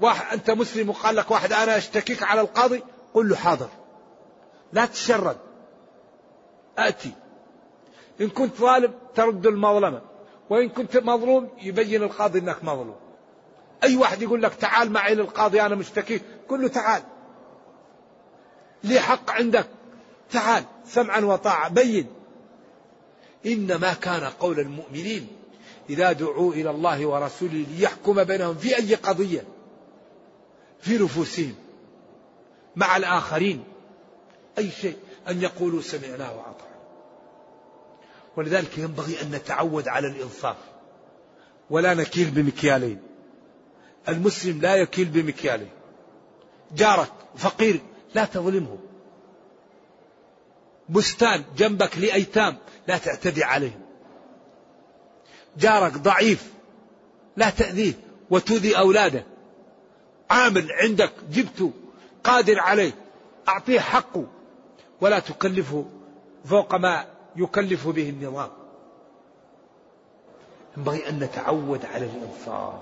واحد 0.00 0.38
أنت 0.38 0.50
مسلم 0.50 0.90
وقال 0.90 1.16
لك 1.16 1.30
واحد 1.30 1.52
أنا 1.52 1.76
أشتكيك 1.76 2.22
على 2.22 2.40
القاضي 2.40 2.82
قل 3.14 3.28
له 3.28 3.36
حاضر. 3.36 3.68
لا 4.72 4.86
تشرد. 4.86 5.36
آتي. 6.78 7.12
إن 8.20 8.28
كنت 8.28 8.56
ظالم 8.56 8.92
ترد 9.14 9.46
المظلمة 9.46 10.00
وإن 10.50 10.68
كنت 10.68 10.96
مظلوم 10.96 11.50
يبين 11.62 12.02
القاضي 12.02 12.38
أنك 12.38 12.64
مظلوم. 12.64 12.96
أي 13.84 13.96
واحد 13.96 14.22
يقول 14.22 14.42
لك 14.42 14.54
تعال 14.54 14.92
معي 14.92 15.14
للقاضي 15.14 15.62
أنا 15.62 15.74
مشتكيك 15.74 16.22
قل 16.48 16.62
له 16.62 16.68
تعال. 16.68 17.02
لي 18.84 19.00
حق 19.00 19.30
عندك. 19.30 19.66
تعال. 20.30 20.64
سمعا 20.86 21.20
وطاعة. 21.20 21.68
بين. 21.68 22.06
إنما 23.46 23.92
كان 23.92 24.24
قول 24.24 24.60
المؤمنين 24.60 25.26
إذا 25.90 26.12
دعوا 26.12 26.52
إلى 26.52 26.70
الله 26.70 27.06
ورسوله 27.06 27.64
ليحكم 27.78 28.24
بينهم 28.24 28.54
في 28.54 28.76
أي 28.76 28.94
قضية 28.94 29.44
في 30.80 30.98
نفوسهم 30.98 31.54
مع 32.76 32.96
الآخرين 32.96 33.64
أي 34.58 34.70
شيء 34.70 34.96
أن 35.28 35.42
يقولوا 35.42 35.82
سمعنا 35.82 36.30
وأطعنا. 36.30 36.74
ولذلك 38.36 38.78
ينبغي 38.78 39.22
أن 39.22 39.30
نتعود 39.30 39.88
على 39.88 40.06
الإنصاف 40.06 40.56
ولا 41.70 41.94
نكيل 41.94 42.30
بمكيالين. 42.30 43.02
المسلم 44.08 44.60
لا 44.60 44.76
يكيل 44.76 45.08
بمكيالين. 45.08 45.70
جارك 46.76 47.12
فقير 47.36 47.80
لا 48.14 48.24
تظلمه. 48.24 48.78
بستان 50.88 51.44
جنبك 51.56 51.98
لأيتام 51.98 52.56
لا 52.88 52.98
تعتدي 52.98 53.44
عليهم. 53.44 53.80
جارك 55.58 55.92
ضعيف 55.92 56.52
لا 57.36 57.50
تأذيه 57.50 57.92
وتؤذي 58.30 58.78
أولاده. 58.78 59.24
عامل 60.30 60.72
عندك 60.72 61.12
جبته 61.30 61.72
قادر 62.24 62.60
عليه. 62.60 62.92
أعطيه 63.48 63.80
حقه 63.80 64.26
ولا 65.00 65.18
تكلفه 65.18 65.84
فوق 66.44 66.74
ما 66.74 67.06
يكلف 67.36 67.88
به 67.88 68.08
النظام. 68.08 68.50
ينبغي 70.76 71.08
أن 71.08 71.18
نتعود 71.18 71.84
على 71.84 72.06
الإنصاف. 72.06 72.74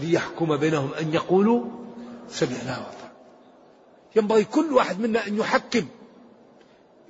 ليحكم 0.00 0.56
بينهم 0.56 0.94
أن 0.94 1.14
يقولوا 1.14 1.64
سمعنا 2.28 2.78
وأطعنا. 2.78 3.12
ينبغي 4.16 4.44
كل 4.44 4.72
واحد 4.72 5.00
منا 5.00 5.26
أن 5.26 5.38
يحكم 5.38 5.86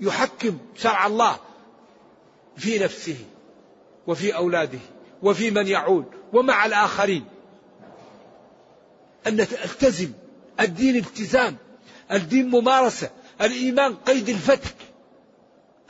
يحكم 0.00 0.58
شرع 0.76 1.06
الله 1.06 1.36
في 2.56 2.78
نفسه 2.78 3.16
وفي 4.06 4.36
أولاده 4.36 4.78
وفي 5.22 5.50
من 5.50 5.66
يعود 5.66 6.06
ومع 6.32 6.66
الآخرين. 6.66 7.24
أن 9.26 9.36
نلتزم 9.36 10.12
الدين 10.60 10.96
التزام 10.96 11.56
الدين 12.12 12.50
ممارسة 12.50 13.10
الإيمان 13.40 13.94
قيد 13.94 14.28
الفتك. 14.28 14.76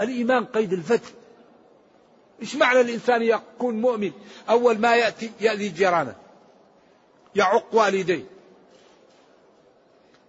الإيمان 0.00 0.44
قيد 0.44 0.72
الفتك. 0.72 1.12
إيش 2.42 2.56
معنى 2.56 2.80
الإنسان 2.80 3.22
يكون 3.22 3.80
مؤمن؟ 3.80 4.12
أول 4.50 4.78
ما 4.78 4.96
يأتي 4.96 5.30
يأذي 5.40 5.68
جيرانه. 5.68 6.14
يعق 7.34 7.74
والديه. 7.74 8.24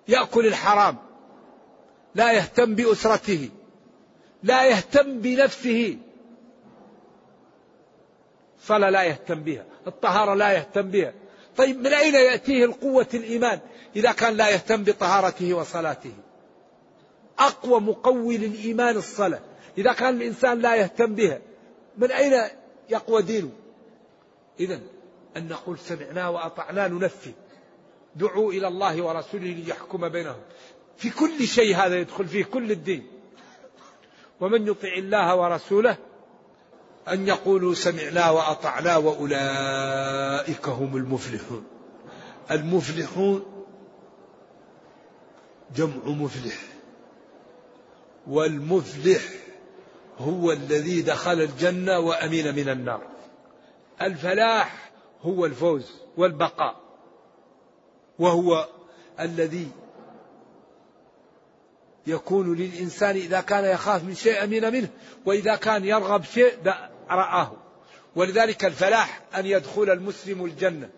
يأكل 0.08 0.46
الحرام. 0.46 0.98
لا 2.16 2.32
يهتم 2.32 2.76
بأسرته. 2.76 3.50
لا 4.44 4.66
يهتم 4.66 5.20
بنفسه. 5.20 5.98
صلاة 8.62 8.90
لا 8.90 9.04
يهتم 9.04 9.40
بها. 9.40 9.66
الطهارة 9.88 10.34
لا 10.34 10.52
يهتم 10.52 10.82
بها. 10.82 11.14
طيب 11.58 11.78
من 11.80 11.94
أين 11.94 12.14
يأتيه 12.14 12.66
القوة 12.66 13.08
الإيمان 13.14 13.60
إذا 13.96 14.12
كان 14.12 14.38
لا 14.38 14.50
يهتم 14.50 14.84
بطهارته 14.84 15.54
وصلاته؟ 15.54 16.14
أقوى 17.40 17.80
مقوي 17.80 18.38
للإيمان 18.38 18.98
الصلاة. 18.98 19.42
إذا 19.78 19.94
كان 19.94 20.18
الإنسان 20.18 20.60
لا 20.60 20.76
يهتم 20.76 21.16
بها 21.16 21.42
من 21.98 22.12
أين 22.12 22.50
يقوى 22.90 23.22
دينه؟ 23.22 23.52
إذا 24.60 24.80
أن 25.38 25.48
نقول 25.48 25.80
سمعنا 25.80 26.30
وأطعنا 26.30 26.88
ننفذ 26.88 27.32
دعوا 28.16 28.52
إلى 28.52 28.68
الله 28.68 29.02
ورسوله 29.02 29.48
ليحكم 29.48 30.10
بينهم. 30.10 30.42
في 30.98 31.10
كل 31.10 31.48
شيء 31.48 31.76
هذا 31.76 31.96
يدخل 32.00 32.28
فيه 32.28 32.44
كل 32.44 32.72
الدين. 32.72 33.08
ومن 34.42 34.68
يطع 34.68 34.94
الله 34.94 35.36
ورسوله 35.36 35.98
أن 37.08 37.28
يقولوا 37.28 37.74
سمعنا 37.74 38.30
وأطعنا 38.30 38.98
وأولئك 38.98 40.68
هم 40.68 40.98
المفلحون. 40.98 41.64
المفلحون 42.52 43.46
جمع 45.76 46.06
مفلح. 46.06 46.58
والمفلح 48.28 49.22
هو 50.20 50.52
الذي 50.52 51.02
دخل 51.02 51.42
الجنة 51.42 52.00
وأمين 52.00 52.56
من 52.56 52.70
النار. 52.70 53.02
الفلاح 54.02 54.92
هو 55.22 55.46
الفوز 55.46 55.92
والبقاء. 56.18 56.76
وهو 58.20 58.68
الذي 59.20 59.68
يكون 62.08 62.56
للإنسان 62.56 63.16
إذا 63.16 63.42
كان 63.42 63.66
يخاف 63.66 64.04
من 64.04 64.16
شيء 64.16 64.44
أمين 64.44 64.74
منه 64.74 64.90
وإذا 65.26 65.56
كان 65.56 65.86
يرغب 65.86 66.24
شيء 66.24 66.54
رآه. 67.10 67.52
ولذلك 68.16 68.66
الفلاح 68.66 69.22
أن 69.36 69.46
يدخل 69.46 69.90
المسلم 69.90 70.46
الجنة. 70.46 70.90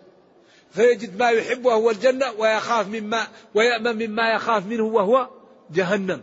فيجد 0.70 1.18
ما 1.18 1.30
يحب 1.30 1.66
وهو 1.66 1.90
الجنة 1.90 2.32
ويخاف 2.38 2.88
مما 2.88 3.26
ويأمن 3.54 4.08
مما 4.08 4.34
يخاف 4.34 4.66
منه 4.66 4.84
وهو 4.84 5.28
جهنم. 5.70 6.22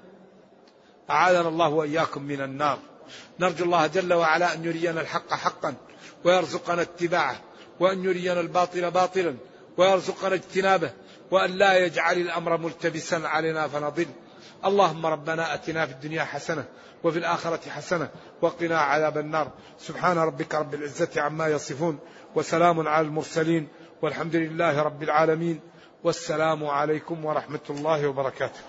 أعاذنا 1.09 1.47
الله 1.47 1.69
وإياكم 1.69 2.23
من 2.23 2.41
النار. 2.41 2.79
نرجو 3.39 3.65
الله 3.65 3.87
جل 3.87 4.13
وعلا 4.13 4.53
أن 4.53 4.65
يرينا 4.65 5.01
الحق 5.01 5.33
حقا 5.33 5.75
ويرزقنا 6.23 6.81
اتباعه 6.81 7.41
وأن 7.79 8.03
يرينا 8.03 8.39
الباطل 8.39 8.91
باطلا 8.91 9.35
ويرزقنا 9.77 10.35
اجتنابه 10.35 10.91
وأن 11.31 11.51
لا 11.51 11.77
يجعل 11.77 12.17
الأمر 12.17 12.57
ملتبسا 12.57 13.15
علينا 13.15 13.67
فنضل. 13.67 14.07
اللهم 14.65 15.05
ربنا 15.05 15.53
أتنا 15.53 15.85
في 15.85 15.91
الدنيا 15.91 16.23
حسنة 16.23 16.65
وفي 17.03 17.19
الآخرة 17.19 17.69
حسنة 17.69 18.09
وقنا 18.41 18.79
عذاب 18.79 19.17
النار. 19.17 19.51
سبحان 19.79 20.17
ربك 20.17 20.55
رب 20.55 20.73
العزة 20.73 21.21
عما 21.21 21.47
يصفون 21.47 21.99
وسلام 22.35 22.87
على 22.87 23.07
المرسلين 23.07 23.67
والحمد 24.01 24.35
لله 24.35 24.81
رب 24.81 25.03
العالمين. 25.03 25.59
والسلام 26.03 26.65
عليكم 26.65 27.25
ورحمة 27.25 27.59
الله 27.69 28.07
وبركاته. 28.07 28.59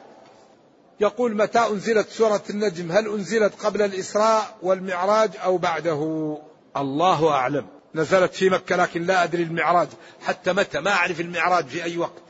يقول 1.01 1.37
متى 1.37 1.59
أنزلت 1.59 2.09
سورة 2.09 2.43
النجم؟ 2.51 2.93
هل 2.93 3.09
أنزلت 3.09 3.55
قبل 3.65 3.83
الإسراء 3.83 4.57
والمعراج 4.63 5.31
أو 5.45 5.59
بعده؟ 5.59 6.39
الله 6.77 7.31
أعلم. 7.31 7.67
نزلت 7.95 8.35
في 8.35 8.51
مكة 8.51 8.77
لكن 8.77 9.03
لا 9.03 9.25
أدري 9.25 9.43
المعراج. 9.43 9.89
حتى 10.27 10.53
متى؟ 10.53 10.81
ما 10.81 10.91
أعرف 10.91 11.21
المعراج 11.21 11.67
في 11.67 11.85
أي 11.85 11.99
وقت. 11.99 12.23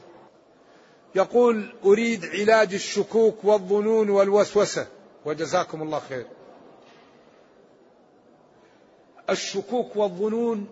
يقول 1.14 1.74
أريد 1.84 2.26
علاج 2.26 2.74
الشكوك 2.74 3.44
والظنون 3.44 4.10
والوسوسة. 4.10 4.86
وجزاكم 5.24 5.82
الله 5.82 6.00
خير. 6.08 6.26
الشكوك 9.30 9.96
والظنون 9.96 10.68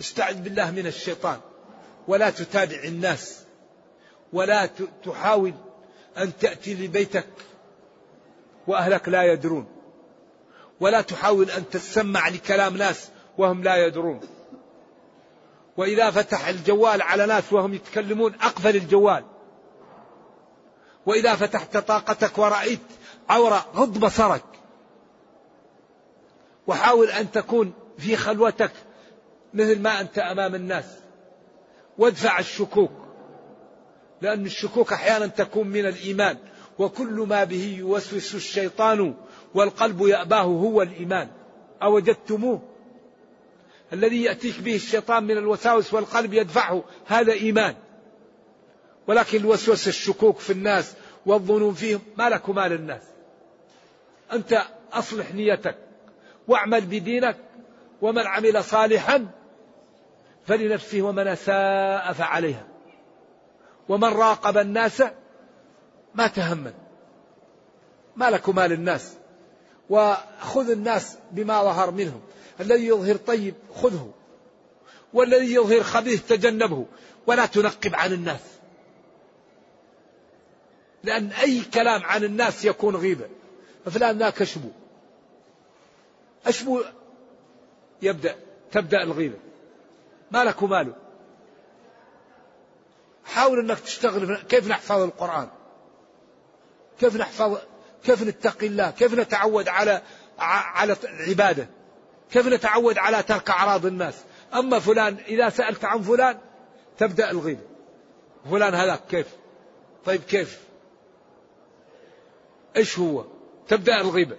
استعذ 0.00 0.34
بالله 0.34 0.70
من 0.70 0.86
الشيطان. 0.86 1.40
ولا 2.08 2.30
تتابع 2.30 2.82
الناس. 2.84 3.44
ولا 4.32 4.68
تحاول 5.04 5.54
أن 6.18 6.38
تأتي 6.38 6.74
لبيتك 6.74 7.28
وأهلك 8.66 9.08
لا 9.08 9.32
يدرون. 9.32 9.66
ولا 10.80 11.00
تحاول 11.00 11.50
أن 11.50 11.68
تسمع 11.70 12.28
لكلام 12.28 12.76
ناس 12.76 13.08
وهم 13.38 13.62
لا 13.62 13.86
يدرون. 13.86 14.20
وإذا 15.78 16.10
فتح 16.10 16.48
الجوال 16.48 17.02
على 17.02 17.26
ناس 17.26 17.52
وهم 17.52 17.74
يتكلمون 17.74 18.34
أقفل 18.34 18.76
الجوال. 18.76 19.24
وإذا 21.06 21.34
فتحت 21.34 21.76
طاقتك 21.76 22.38
ورأيت 22.38 22.80
عورة 23.28 23.66
غض 23.74 23.98
بصرك. 23.98 24.44
وحاول 26.66 27.10
أن 27.10 27.30
تكون 27.30 27.72
في 27.98 28.16
خلوتك 28.16 28.70
مثل 29.54 29.80
ما 29.80 30.00
أنت 30.00 30.18
أمام 30.18 30.54
الناس. 30.54 30.84
وادفع 31.98 32.38
الشكوك. 32.38 32.92
لأن 34.22 34.46
الشكوك 34.46 34.92
أحيانا 34.92 35.26
تكون 35.26 35.68
من 35.68 35.86
الإيمان. 35.86 36.36
وكل 36.78 37.26
ما 37.28 37.44
به 37.44 37.76
يوسوس 37.78 38.34
الشيطان 38.34 39.14
والقلب 39.54 40.00
يأباه 40.00 40.42
هو 40.42 40.82
الإيمان. 40.82 41.28
أوجدتموه؟ 41.82 42.77
الذي 43.92 44.22
يأتيك 44.22 44.60
به 44.60 44.74
الشيطان 44.74 45.24
من 45.24 45.38
الوساوس 45.38 45.94
والقلب 45.94 46.34
يدفعه. 46.34 46.84
هذا 47.06 47.32
إيمان. 47.32 47.74
ولكن 49.06 49.38
الوسوسة 49.38 49.88
الشكوك 49.88 50.38
في 50.38 50.52
الناس 50.52 50.94
والظنون 51.26 51.74
فيهم 51.74 52.00
ما 52.16 52.28
لك 52.28 52.50
مال 52.50 52.72
الناس 52.72 53.02
أنت 54.32 54.62
أصلح 54.92 55.34
نيتك 55.34 55.76
واعمل 56.48 56.80
بدينك 56.80 57.36
ومن 58.02 58.26
عمل 58.26 58.64
صالحا 58.64 59.26
فلنفسه 60.46 61.02
ومن 61.02 61.28
أساء 61.28 62.12
فعليها. 62.12 62.66
ومن 63.88 64.08
راقب 64.08 64.58
الناس 64.58 65.02
ما 66.14 66.26
تهمل. 66.26 66.74
ما 68.16 68.30
لك 68.30 68.48
مال 68.48 68.72
الناس 68.72 69.14
وخذ 69.90 70.70
الناس 70.70 71.18
بما 71.32 71.62
ظهر 71.62 71.90
منهم. 71.90 72.20
الذي 72.60 72.86
يظهر 72.86 73.16
طيب 73.16 73.54
خذه 73.74 74.12
والذي 75.12 75.54
يظهر 75.54 75.82
خبيث 75.82 76.26
تجنبه 76.26 76.86
ولا 77.26 77.46
تنقب 77.46 77.94
عن 77.94 78.12
الناس. 78.12 78.40
لأن 81.04 81.32
أي 81.32 81.62
كلام 81.74 82.02
عن 82.02 82.24
الناس 82.24 82.64
يكون 82.64 82.96
غيبة 82.96 83.28
فلان 83.84 84.18
ذاك 84.18 84.42
أشبو 84.42 84.68
أشبو 86.46 86.82
يبدأ 88.02 88.36
تبدأ 88.72 89.02
الغيبة. 89.02 89.38
مالك 90.30 90.62
وماله. 90.62 90.94
حاول 93.24 93.58
أنك 93.58 93.80
تشتغل 93.80 94.42
كيف 94.42 94.68
نحفظ 94.68 95.02
القرآن. 95.02 95.48
كيف 97.00 97.16
نحفظ 97.16 97.58
كيف 98.04 98.22
نتقي 98.22 98.66
الله 98.66 98.90
كيف 98.90 99.14
نتعود 99.14 99.68
على 99.68 100.02
على 100.38 100.96
العبادة 101.04 101.68
كيف 102.32 102.46
نتعود 102.46 102.98
على 102.98 103.22
ترك 103.22 103.50
أعراض 103.50 103.86
الناس؟ 103.86 104.24
أما 104.54 104.78
فلان 104.78 105.16
إذا 105.28 105.48
سألت 105.48 105.84
عن 105.84 106.02
فلان 106.02 106.38
تبدأ 106.98 107.30
الغيبة 107.30 107.62
فلان 108.50 108.74
هذاك 108.74 109.00
كيف؟ 109.10 109.26
طيب 110.04 110.20
كيف؟ 110.20 110.60
إيش 112.76 112.98
هو؟ 112.98 113.24
تبدأ 113.68 114.00
الغيبة. 114.00 114.36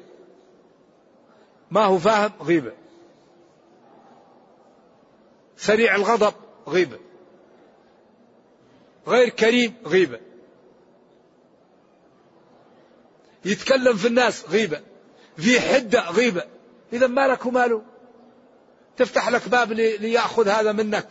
ما 1.71 1.85
هو 1.85 1.97
فاهم؟ 1.97 2.31
غيبة. 2.41 2.71
سريع 5.57 5.95
الغضب؟ 5.95 6.33
غيبة. 6.67 6.99
غير 9.07 9.29
كريم؟ 9.29 9.73
غيبة. 9.85 10.19
يتكلم 13.45 13.97
في 13.97 14.07
الناس؟ 14.07 14.49
غيبة. 14.49 14.81
في 15.37 15.59
حدة؟ 15.59 16.09
غيبة. 16.09 16.58
إذا 16.93 17.07
ما 17.07 17.27
لك 17.27 17.45
وماله 17.45 17.81
تفتح 18.97 19.29
لك 19.29 19.49
باب 19.49 19.71
ليأخذ 19.71 20.47
هذا 20.47 20.71
منك. 20.71 21.07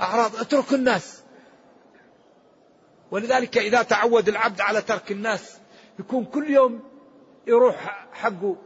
أعراض 0.00 0.36
اترك 0.36 0.72
الناس. 0.72 1.22
ولذلك 3.10 3.58
إذا 3.58 3.82
تعود 3.82 4.28
العبد 4.28 4.60
على 4.60 4.82
ترك 4.82 5.12
الناس 5.12 5.58
يكون 5.98 6.24
كل 6.24 6.50
يوم 6.50 6.80
يروح 7.46 8.06
حقه 8.12 8.56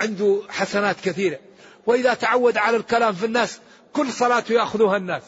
عنده 0.00 0.42
حسنات 0.48 1.00
كثيرة. 1.00 1.38
وإذا 1.86 2.14
تعود 2.14 2.56
على 2.56 2.76
الكلام 2.76 3.14
في 3.14 3.26
الناس 3.26 3.60
كل 3.92 4.12
صلاة 4.12 4.44
يأخذها 4.50 4.96
الناس. 4.96 5.22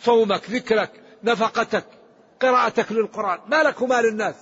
صومك 0.00 0.50
ذكرك 0.50 0.90
نفقتك 1.24 1.84
قراءتك 2.40 2.92
للقرآن. 2.92 3.38
ما 3.46 3.62
لك 3.62 3.82
وما 3.82 4.02
للناس 4.02 4.34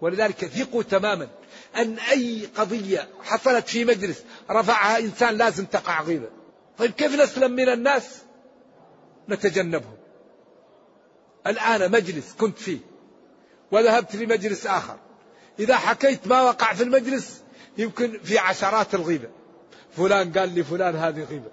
ولذلك 0.00 0.44
ثقوا 0.44 0.82
تماما. 0.82 1.28
أن 1.78 1.98
أي 1.98 2.48
قضية 2.56 3.08
حصلت 3.22 3.68
في 3.68 3.84
مجلس 3.84 4.24
رفعها 4.50 4.98
إنسان 4.98 5.36
لازم 5.36 5.64
تقع 5.64 6.02
غيبة. 6.02 6.28
طيب 6.78 6.90
كيف 6.90 7.20
نسلم 7.20 7.52
من 7.52 7.68
الناس؟ 7.68 8.22
نتجنبهم. 9.28 9.96
الآن 11.46 11.90
مجلس 11.90 12.34
كنت 12.34 12.58
فيه 12.58 12.78
وذهبت 13.72 14.16
لمجلس 14.16 14.66
آخر. 14.66 14.96
إذا 15.58 15.76
حكيت 15.76 16.26
ما 16.26 16.42
وقع 16.42 16.74
في 16.74 16.82
المجلس 16.82 17.42
يمكن 17.78 18.18
في 18.24 18.38
عشرات 18.38 18.94
الغيبة. 18.94 19.28
فلان 19.96 20.32
قال 20.32 20.54
لي 20.54 20.64
فلان 20.64 20.96
هذه 20.96 21.24
غيبة. 21.24 21.50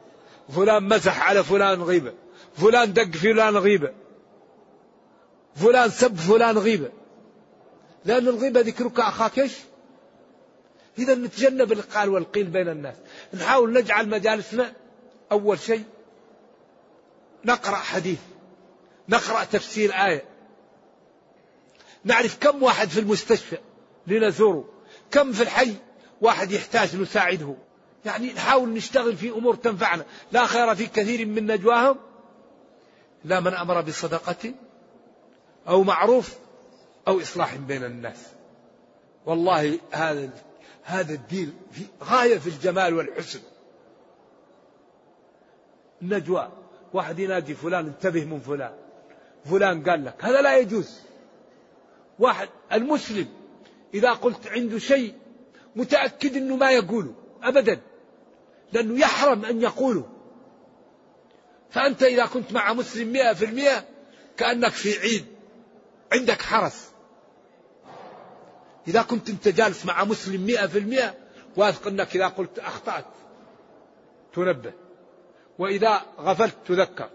فلان 0.55 0.83
مسح 0.83 1.29
على 1.29 1.43
فلان 1.43 1.81
غيبة. 1.81 2.13
فلان 2.57 2.93
دق 2.93 3.11
فلان 3.11 3.57
غيبة. 3.57 3.93
فلان 5.55 5.89
سب 5.89 6.15
فلان 6.15 6.57
غيبة. 6.57 6.89
لأن 8.05 8.27
الغيبة 8.27 8.61
ذكرك 8.61 8.99
أخاك 8.99 9.39
إيش؟ 9.39 9.53
إذا 10.99 11.15
نتجنب 11.15 11.71
القال 11.71 12.09
والقيل 12.09 12.47
بين 12.47 12.69
الناس. 12.69 12.95
نحاول 13.33 13.73
نجعل 13.73 14.09
مجالسنا 14.09 14.73
أول 15.31 15.59
شيء 15.59 15.83
نقرأ 17.45 17.75
حديث 17.75 18.19
نقرأ 19.09 19.43
تفسير 19.43 19.93
آية. 19.93 20.23
نعرف 22.03 22.37
كم 22.39 22.63
واحد 22.63 22.89
في 22.89 22.99
المستشفى 22.99 23.57
لنزوره 24.07 24.69
كم 25.11 25.31
في 25.31 25.43
الحي 25.43 25.75
واحد 26.21 26.51
يحتاج 26.51 26.95
نساعده. 26.95 27.55
يعني 28.05 28.33
نحاول 28.33 28.69
نشتغل 28.69 29.17
في 29.17 29.29
أمور 29.29 29.55
تنفعنا. 29.55 30.05
لا 30.31 30.45
خير 30.45 30.75
في 30.75 30.85
كثير 30.85 31.25
من 31.25 31.51
نجواهم. 31.51 31.97
لا 33.25 33.39
من 33.39 33.53
أمر 33.53 33.81
بصدقة 33.81 34.53
أو 35.67 35.83
معروف 35.83 36.35
أو 37.07 37.21
إصلاح 37.21 37.55
بين 37.55 37.83
الناس. 37.83 38.17
والله 39.25 39.79
هذا 39.91 40.29
هذا 40.85 41.13
الدين 41.13 41.53
في 41.71 41.85
غاية 42.03 42.37
في 42.37 42.47
الجمال 42.47 42.93
والحسن. 42.93 43.39
النجوى 46.01 46.51
واحد 46.93 47.19
ينادي 47.19 47.53
فلان 47.53 47.85
انتبه 47.85 48.25
من 48.25 48.39
فلان. 48.39 48.73
فلان 49.45 49.89
قال 49.89 50.05
لك 50.05 50.25
هذا 50.25 50.41
لا 50.41 50.57
يجوز. 50.57 50.99
واحد 52.19 52.49
المسلم 52.73 53.27
إذا 53.93 54.11
قلت 54.11 54.47
عنده 54.47 54.79
شيء 54.79 55.15
متأكد 55.75 56.35
أنه 56.35 56.55
ما 56.55 56.71
يقوله 56.71 57.13
أبدا 57.43 57.81
لأنه 58.73 58.99
يحرم 58.99 59.45
أن 59.45 59.61
يقوله. 59.61 60.09
فأنت 61.69 62.03
إذا 62.03 62.25
كنت 62.25 62.53
مع 62.53 62.73
مسلم 62.73 63.11
مئة 63.11 63.33
في 63.33 63.45
المئة 63.45 63.83
كأنك 64.37 64.71
في 64.71 64.99
عيد 64.99 65.25
عندك 66.13 66.41
حرس. 66.41 66.94
إذا 68.87 69.01
كنت 69.01 69.29
أنت 69.29 69.47
جالس 69.47 69.85
مع 69.85 70.03
مسلم 70.03 70.41
مئة 70.41 70.67
في 70.67 70.79
المئة 70.79 71.13
واثق 71.55 71.87
أنك 71.87 72.15
إذا 72.15 72.27
قلت 72.27 72.59
أخطأت 72.59 73.05
تنبه. 74.33 74.73
وإذا 75.59 76.01
غفلت 76.19 76.55
تذكر. 76.67 77.09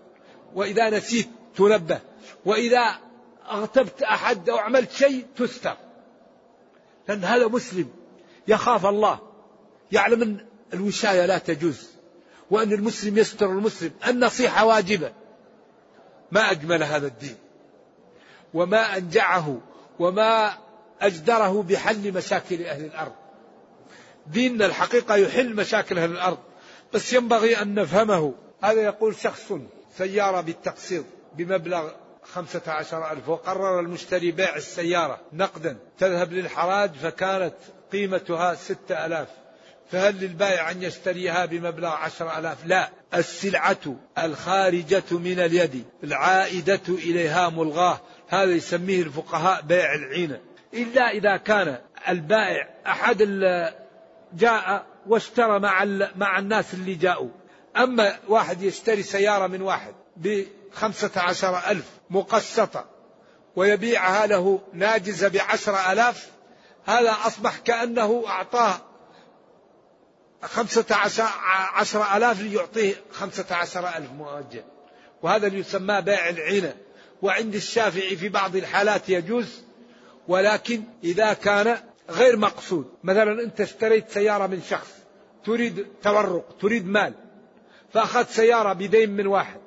وإذا 0.54 0.90
نسيت 0.90 1.28
تنبه. 1.56 2.00
وإذا 2.44 2.98
أغتبت 3.50 4.02
أحد 4.02 4.48
أو 4.48 4.58
عملت 4.58 4.92
شيء 4.92 5.26
تستر. 5.36 5.76
لأن 7.08 7.24
هذا 7.24 7.48
مسلم 7.48 7.88
يخاف 8.48 8.86
الله 8.86 9.18
يعلم 9.92 10.22
أن 10.22 10.46
الوشاية 10.74 11.26
لا 11.26 11.38
تجوز 11.38 11.90
وأن 12.50 12.72
المسلم 12.72 13.18
يستر 13.18 13.50
المسلم. 13.50 13.90
النصيحة 14.06 14.66
واجبة. 14.66 15.12
ما 16.32 16.50
أجمل 16.50 16.82
هذا 16.82 17.06
الدين. 17.06 17.36
وما 18.54 18.96
أنجعه. 18.96 19.60
وما 19.98 20.58
أجدره 21.00 21.62
بحل 21.62 22.12
مشاكل 22.12 22.62
أهل 22.62 22.84
الأرض. 22.84 23.12
ديننا 24.26 24.66
الحقيقة 24.66 25.16
يحل 25.16 25.54
مشاكل 25.54 25.98
أهل 25.98 26.10
الأرض 26.10 26.38
بس 26.92 27.12
ينبغي 27.12 27.62
أن 27.62 27.74
نفهمه. 27.74 28.34
هذا 28.62 28.80
يقول 28.80 29.16
شخص 29.16 29.52
سيارة 29.98 30.40
بالتقسيط 30.40 31.04
بمبلغ 31.36 31.90
خمسة 32.22 32.62
عشر 32.66 33.12
ألف 33.12 33.28
وقرر 33.28 33.80
المشتري 33.80 34.30
بيع 34.30 34.56
السيارة 34.56 35.20
نقدا. 35.32 35.76
تذهب 35.98 36.32
للحراج 36.32 36.90
فكانت 36.90 37.54
قيمتها 37.92 38.54
ستة 38.54 39.06
ألاف. 39.06 39.28
فهل 39.90 40.14
للبائع 40.14 40.70
أن 40.70 40.82
يشتريها 40.82 41.46
بمبلغ 41.46 41.88
عشر 41.88 42.38
ألاف؟ 42.38 42.66
لا. 42.66 42.90
السلعة 43.14 43.96
الخارجة 44.18 45.04
من 45.10 45.40
اليد 45.40 45.84
العائدة 46.04 46.80
إليها 46.88 47.48
ملغاة. 47.48 48.00
هذا 48.28 48.52
يسميه 48.52 49.02
الفقهاء 49.02 49.62
بيع 49.62 49.94
العينة. 49.94 50.40
إلا 50.74 51.10
إذا 51.10 51.36
كان 51.36 51.78
البائع 52.08 52.68
أحد 52.86 53.22
جاء 54.32 54.86
واشترى 55.06 55.58
مع 55.58 55.84
مع 56.16 56.38
الناس 56.38 56.74
اللي 56.74 56.94
جاءوا. 56.94 57.30
أما 57.76 58.18
واحد 58.28 58.62
يشتري 58.62 59.02
سيارة 59.02 59.46
من 59.46 59.62
واحد 59.62 59.94
بخمسة 60.16 61.10
عشر 61.16 61.58
ألف 61.70 61.86
مقسطة 62.10 62.84
ويبيعها 63.56 64.26
له 64.26 64.60
ناجزة 64.72 65.28
بعشر 65.28 65.92
ألاف 65.92 66.30
هذا 66.86 67.16
أصبح 67.26 67.58
كأنه 67.58 68.24
أعطاه 68.26 68.74
خمسة 70.42 70.84
عشر, 70.90 71.26
عشر 71.72 72.16
ألاف 72.16 72.42
ليعطيه 72.42 72.94
خمسة 73.12 73.46
عشر 73.50 73.88
ألف 73.88 74.10
مؤجل. 74.12 74.64
وهذا 75.22 75.46
يسمى 75.46 76.00
بيع 76.00 76.28
العينة. 76.28 76.74
وعند 77.22 77.54
الشافعي 77.54 78.16
في 78.16 78.28
بعض 78.28 78.56
الحالات 78.56 79.08
يجوز 79.08 79.62
ولكن 80.30 80.82
إذا 81.04 81.32
كان 81.32 81.78
غير 82.10 82.36
مقصود 82.36 82.86
مثلا 83.04 83.42
أنت 83.42 83.60
اشتريت 83.60 84.10
سيارة 84.10 84.46
من 84.46 84.62
شخص 84.62 84.90
تريد 85.44 85.86
تورق 86.02 86.56
تريد 86.60 86.86
مال 86.86 87.14
فأخذت 87.92 88.28
سيارة 88.28 88.72
بدين 88.72 89.10
من 89.10 89.26
واحد 89.26 89.60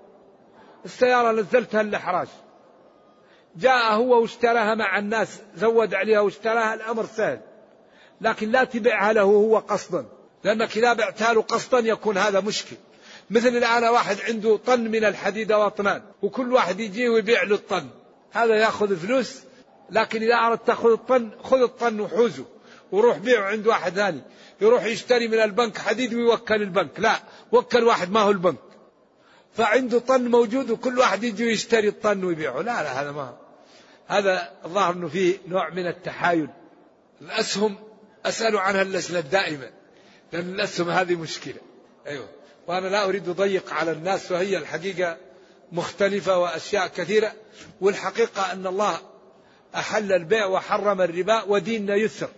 السيارة 0.86 1.32
نزلتها 1.32 1.82
الإحراج 1.82 2.28
جاء 3.56 3.94
هو 3.94 4.22
واشتراها 4.22 4.76
مع 4.76 5.00
الناس 5.00 5.42
زود 5.56 5.94
عليها 5.94 6.20
واشتراها 6.20 6.74
الأمر 6.74 7.06
سهل 7.06 7.42
لكن 8.22 8.52
لا 8.52 8.64
تبيعها 8.64 9.14
له 9.14 9.22
هو 9.22 9.58
قصدا 9.58 10.06
لأنك 10.44 10.78
إذا 10.78 10.94
بعتها 10.94 11.34
له 11.34 11.42
قصدا 11.42 11.80
يكون 11.80 12.18
هذا 12.18 12.40
مشكل. 12.40 12.76
مثل 13.30 13.48
الآن 13.48 13.84
واحد 13.84 14.18
عنده 14.22 14.58
طن 14.58 14.92
من 14.92 15.06
الحديد 15.06 15.52
وأطنان 15.52 16.02
وكل 16.22 16.54
واحد 16.54 16.80
يجي 16.80 17.10
ويبيع 17.10 17.44
له 17.44 17.56
الطن 17.56 17.88
هذا 18.32 18.56
يأخذ 18.56 18.96
فلوس 18.96 19.44
لكن 19.90 20.24
إذا 20.24 20.36
أردت 20.36 20.68
تأخذ 20.68 20.92
الطن 20.92 21.32
خذ 21.44 21.62
الطن 21.62 22.00
وحوزه 22.00 22.46
وروح 22.92 23.18
بيعه 23.18 23.44
عند 23.44 23.68
واحد 23.68 23.94
ثاني. 23.94 24.22
يروح 24.62 24.84
يشتري 24.86 25.28
من 25.28 25.40
البنك 25.40 25.78
حديد 25.78 26.14
ويوكل 26.14 26.62
البنك. 26.62 27.00
لا 27.00 27.20
وكل 27.52 27.84
واحد 27.84 28.12
ما 28.12 28.20
هو 28.20 28.32
البنك. 28.32 28.58
فعنده 29.54 30.00
طن 30.00 30.28
موجود 30.28 30.72
وكل 30.72 31.00
واحد 31.00 31.24
يجي 31.24 31.52
يشتري 31.52 31.88
الطن 31.88 32.24
ويبيعه. 32.24 32.58
لا 32.58 32.84
لا 32.84 33.02
هذا 33.02 33.12
ما. 33.12 33.38
هذا 34.08 34.52
الظاهر 34.66 34.94
إنه 34.94 35.08
فيه 35.08 35.38
نوع 35.48 35.70
من 35.70 35.88
التحايل. 35.88 36.50
الأسهم 37.22 37.76
أسأل 38.26 38.58
عنها 38.58 38.82
اللجنه 38.82 39.20
دائما 39.20 39.70
لأن 40.34 40.54
الأسهم 40.54 40.90
هذه 40.90 41.16
مشكلة. 41.16 41.60
أيوه. 42.08 42.30
وأنا 42.68 42.88
لا 42.88 43.06
أريد 43.06 43.30
أضيق 43.30 43.74
على 43.74 43.92
الناس 43.92 44.32
وهي 44.32 44.58
الحقيقة 44.58 45.18
مختلفة 45.72 46.38
وأشياء 46.38 46.88
كثيرة. 46.88 47.34
والحقيقة 47.82 48.52
أن 48.52 48.68
الله 48.68 49.00
أحل 49.76 50.14
البيع 50.14 50.46
وحرم 50.46 51.02
الربا 51.02 51.44
وديننا 51.44 51.96
يسر. 51.96 52.30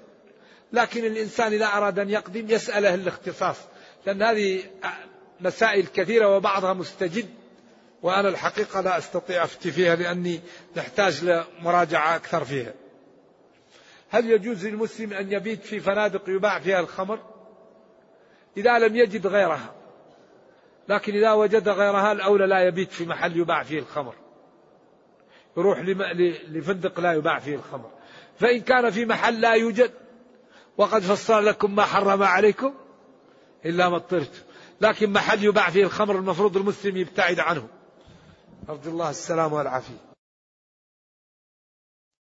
لكن 0.73 1.05
الإنسان 1.05 1.53
إذا 1.53 1.65
أراد 1.65 1.99
أن 1.99 2.09
يقدم 2.09 2.49
يسأله 2.49 2.93
الاختصاص 2.93 3.57
لأن 4.05 4.23
هذه 4.23 4.63
مسائل 5.41 5.87
كثيرة 5.87 6.35
وبعضها 6.35 6.73
مستجد 6.73 7.29
وأنا 8.01 8.29
الحقيقة 8.29 8.81
لا 8.81 8.97
أستطيع 8.97 9.43
أفتي 9.43 9.71
فيها 9.71 9.95
لأني 9.95 10.39
نحتاج 10.75 11.23
لمراجعة 11.23 12.15
أكثر 12.15 12.45
فيها. 12.45 12.73
هل 14.09 14.29
يجوز 14.29 14.65
للمسلم 14.65 15.13
أن 15.13 15.31
يبيت 15.31 15.65
في 15.65 15.79
فنادق 15.79 16.21
يباع 16.27 16.59
فيها 16.59 16.79
الخمر؟ 16.79 17.19
إذا 18.57 18.79
لم 18.79 18.95
يجد 18.95 19.27
غيرها. 19.27 19.73
لكن 20.89 21.15
إذا 21.15 21.31
وجد 21.31 21.69
غيرها 21.69 22.11
الأولى 22.11 22.47
لا 22.47 22.67
يبيت 22.67 22.91
في 22.91 23.05
محل 23.05 23.37
يباع 23.37 23.63
فيه 23.63 23.79
الخمر. 23.79 24.15
يروح 25.57 25.79
لفندق 26.49 26.99
لا 26.99 27.13
يباع 27.13 27.39
فيه 27.39 27.55
الخمر. 27.55 27.89
فإن 28.39 28.61
كان 28.61 28.91
في 28.91 29.05
محل 29.05 29.41
لا 29.41 29.53
يوجد 29.53 29.91
وقد 30.77 31.01
فصل 31.01 31.45
لكم 31.45 31.75
ما 31.75 31.83
حرم 31.83 32.23
عليكم 32.23 32.73
إلا 33.65 33.89
ما 33.89 33.95
اضطرتم. 33.95 34.39
لكن 34.81 35.13
محل 35.13 35.43
يباع 35.43 35.69
فيه 35.69 35.83
الخمر 35.83 36.15
المفروض 36.15 36.57
المسلم 36.57 36.97
يبتعد 36.97 37.39
عنه. 37.39 37.67
أرجو 38.69 38.89
الله 38.89 39.09
السلام 39.09 39.53
والعافية. 39.53 40.14